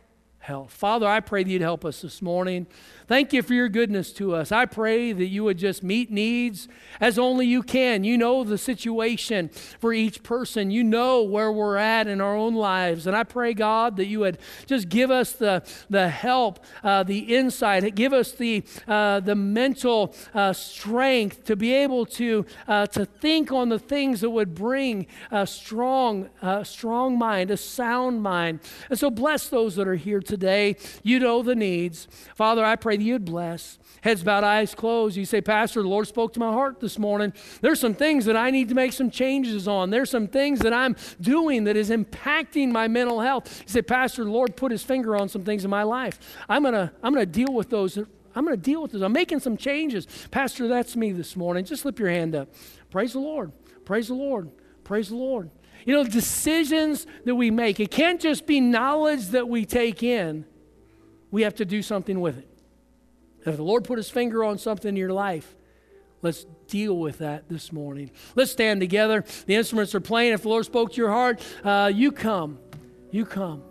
health. 0.47 0.71
Father, 0.73 1.09
I 1.09 1.19
pray 1.19 1.43
that 1.43 1.51
you'd 1.51 1.61
help 1.61 1.85
us 1.85 2.03
this 2.03 2.23
morning. 2.23 2.69
Thank 3.09 3.33
you 3.33 3.43
for 3.43 3.53
your 3.53 3.69
goodness 3.69 4.13
to 4.15 4.35
us. 4.35 4.53
I 4.53 4.65
pray 4.65 5.13
that 5.13 5.27
you 5.27 5.43
would 5.43 5.59
just 5.59 5.83
meet 5.83 6.09
needs 6.09 6.69
as 7.01 7.19
only 7.19 7.47
you 7.47 7.65
can. 7.65 8.05
You 8.05 8.17
know 8.17 8.45
the 8.45 8.57
situation 8.57 9.49
for 9.81 9.93
each 9.93 10.23
person, 10.23 10.71
you 10.71 10.85
know 10.85 11.23
where 11.23 11.51
we're 11.51 11.77
at 11.77 12.07
in 12.07 12.21
our 12.21 12.37
own 12.37 12.55
lives. 12.55 13.09
And 13.09 13.17
I 13.17 13.25
pray, 13.25 13.55
God, 13.55 13.97
that 13.97 14.07
you 14.07 14.21
would 14.21 14.39
just 14.67 14.89
give 14.89 15.11
us 15.11 15.33
the, 15.33 15.65
the 15.91 16.09
help, 16.09 16.65
uh, 16.85 17.03
the 17.03 17.37
insight, 17.37 17.93
give 17.97 18.13
us 18.13 18.31
the, 18.33 18.63
uh, 18.87 19.19
the 19.21 19.35
mental 19.35 20.15
uh, 20.33 20.53
strength 20.53 21.45
to 21.45 21.57
be 21.57 21.73
able 21.73 22.07
to, 22.07 22.47
uh, 22.69 22.87
to 22.89 23.05
think 23.05 23.51
on 23.51 23.69
the 23.69 23.81
things 23.81 24.21
that 24.21 24.31
would 24.31 24.55
bring 24.55 25.09
a 25.33 25.45
strong, 25.45 26.29
strong 26.63 27.19
mind, 27.19 27.51
a 27.51 27.57
sound 27.57 28.23
mind. 28.23 28.61
And 28.91 28.99
so 28.99 29.11
bless 29.11 29.49
those 29.49 29.75
that 29.75 29.89
are 29.89 29.97
here 29.97 30.21
today. 30.21 30.36
Day, 30.37 30.77
you 31.03 31.19
know 31.19 31.43
the 31.43 31.55
needs. 31.55 32.09
Father, 32.35 32.65
I 32.65 32.77
pray 32.77 32.97
that 32.97 33.03
you'd 33.03 33.25
bless. 33.25 33.79
Heads 34.03 34.23
bowed, 34.23 34.45
eyes 34.45 34.75
closed. 34.75 35.17
You 35.17 35.25
say, 35.25 35.41
Pastor, 35.41 35.83
the 35.83 35.89
Lord 35.89 36.07
spoke 36.07 36.33
to 36.35 36.41
my 36.41 36.53
heart 36.53 36.81
this 36.81 36.99
morning. 36.99 37.33
There's 37.61 37.81
some 37.81 37.95
things 37.95 38.25
that 38.27 38.37
I 38.37 38.51
need 38.51 38.69
to 38.69 38.75
make 38.75 38.93
some 38.93 39.11
changes 39.11 39.67
on. 39.67 39.91
There's 39.91 40.11
some 40.11 40.29
things 40.29 40.61
that 40.61 40.73
I'm 40.73 40.97
doing 41.21 41.65
that 41.65 41.77
is 41.77 41.91
impacting 41.91 42.71
my 42.71 42.89
mental 42.89 43.21
health. 43.21 43.63
You 43.63 43.69
say, 43.69 43.83
Pastor, 43.83 44.25
the 44.25 44.31
Lord 44.31 44.57
put 44.57 44.71
his 44.71 44.83
finger 44.83 45.17
on 45.17 45.29
some 45.29 45.45
things 45.45 45.65
in 45.65 45.71
my 45.71 45.83
life. 45.83 46.19
I'm 46.49 46.63
gonna, 46.63 46.93
I'm 47.03 47.13
gonna 47.13 47.27
deal 47.27 47.53
with 47.53 47.71
those. 47.71 47.97
I'm 47.97 48.45
gonna 48.45 48.57
deal 48.57 48.83
with 48.83 48.93
those. 48.93 49.03
I'm 49.03 49.13
making 49.13 49.41
some 49.41 49.57
changes. 49.57 50.07
Pastor, 50.31 50.69
that's 50.69 50.95
me 50.95 51.13
this 51.13 51.35
morning. 51.35 51.65
Just 51.65 51.83
slip 51.83 51.99
your 51.99 52.11
hand 52.11 52.35
up. 52.35 52.49
Praise 52.91 53.15
the 53.15 53.21
Lord. 53.21 53.53
Praise 53.85 54.09
the 54.09 54.15
Lord. 54.15 54.51
Praise 54.85 55.09
the 55.09 55.17
Lord. 55.17 55.51
You 55.85 55.95
know, 55.95 56.05
decisions 56.05 57.07
that 57.25 57.35
we 57.35 57.51
make, 57.51 57.81
it 57.81 57.91
can't 57.91 58.21
just 58.21 58.47
be 58.47 58.61
knowledge 58.61 59.29
that 59.29 59.49
we 59.49 59.65
take 59.65 60.03
in. 60.03 60.45
We 61.31 61.43
have 61.43 61.57
to 61.57 61.65
do 61.65 61.83
something 61.83 62.21
with 62.21 62.39
it. 62.39 62.49
If 63.45 63.57
the 63.57 63.63
Lord 63.63 63.85
put 63.85 63.99
his 63.99 64.11
finger 64.11 64.43
on 64.43 64.59
something 64.59 64.89
in 64.89 64.97
your 64.97 65.13
life, 65.13 65.55
let's 66.23 66.47
deal 66.67 66.97
with 66.99 67.19
that 67.19 67.49
this 67.49 67.73
morning. 67.73 68.11
Let's 68.35 68.51
stand 68.51 68.81
together. 68.81 69.25
The 69.47 69.55
instruments 69.55 69.95
are 69.95 70.01
playing. 70.01 70.33
If 70.33 70.43
the 70.43 70.49
Lord 70.49 70.65
spoke 70.65 70.93
to 70.93 70.97
your 70.97 71.11
heart, 71.11 71.41
uh, 71.63 71.91
you 71.95 72.11
come. 72.11 72.59
You 73.13 73.25
come. 73.25 73.63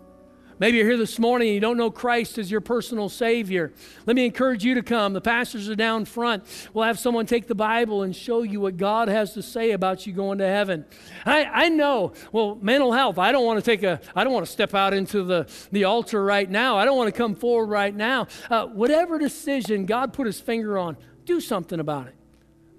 Maybe 0.58 0.78
you're 0.78 0.86
here 0.86 0.96
this 0.96 1.18
morning 1.18 1.48
and 1.48 1.54
you 1.54 1.60
don't 1.60 1.76
know 1.76 1.90
Christ 1.90 2.38
as 2.38 2.50
your 2.50 2.62
personal 2.62 3.10
Savior. 3.10 3.74
Let 4.06 4.16
me 4.16 4.24
encourage 4.24 4.64
you 4.64 4.74
to 4.74 4.82
come. 4.82 5.12
The 5.12 5.20
pastors 5.20 5.68
are 5.68 5.74
down 5.74 6.06
front. 6.06 6.44
We'll 6.72 6.84
have 6.84 6.98
someone 6.98 7.26
take 7.26 7.46
the 7.46 7.54
Bible 7.54 8.02
and 8.02 8.16
show 8.16 8.42
you 8.42 8.60
what 8.60 8.78
God 8.78 9.08
has 9.08 9.34
to 9.34 9.42
say 9.42 9.72
about 9.72 10.06
you 10.06 10.14
going 10.14 10.38
to 10.38 10.46
heaven. 10.46 10.86
I, 11.26 11.44
I 11.44 11.68
know, 11.68 12.14
well, 12.32 12.58
mental 12.62 12.92
health. 12.92 13.18
I 13.18 13.32
don't 13.32 13.44
want 13.44 13.62
to 13.62 13.70
take 13.70 13.82
a, 13.82 14.00
I 14.14 14.24
don't 14.24 14.32
want 14.32 14.46
to 14.46 14.52
step 14.52 14.74
out 14.74 14.94
into 14.94 15.24
the, 15.24 15.46
the 15.72 15.84
altar 15.84 16.24
right 16.24 16.48
now. 16.48 16.78
I 16.78 16.86
don't 16.86 16.96
want 16.96 17.12
to 17.12 17.18
come 17.18 17.34
forward 17.34 17.66
right 17.66 17.94
now. 17.94 18.26
Uh, 18.48 18.66
whatever 18.66 19.18
decision 19.18 19.84
God 19.84 20.14
put 20.14 20.26
his 20.26 20.40
finger 20.40 20.78
on, 20.78 20.96
do 21.26 21.38
something 21.40 21.80
about 21.80 22.06
it. 22.06 22.14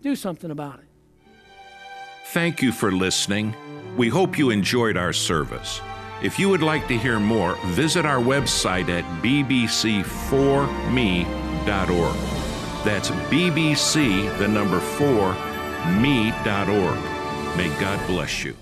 Do 0.01 0.15
something 0.15 0.49
about 0.49 0.79
it. 0.79 0.85
Thank 2.27 2.63
you 2.63 2.71
for 2.71 2.91
listening. 2.91 3.55
We 3.95 4.09
hope 4.09 4.37
you 4.37 4.49
enjoyed 4.49 4.97
our 4.97 5.13
service. 5.13 5.79
If 6.21 6.39
you 6.39 6.49
would 6.49 6.63
like 6.63 6.87
to 6.87 6.97
hear 6.97 7.19
more, 7.19 7.55
visit 7.65 8.05
our 8.05 8.19
website 8.19 8.89
at 8.89 9.03
bbc4me.org. 9.21 12.15
That's 12.83 13.11
bbc, 13.11 14.37
the 14.39 14.47
number 14.47 14.79
4, 14.79 15.33
me.org. 16.01 16.97
May 17.57 17.69
God 17.79 18.07
bless 18.07 18.43
you. 18.43 18.55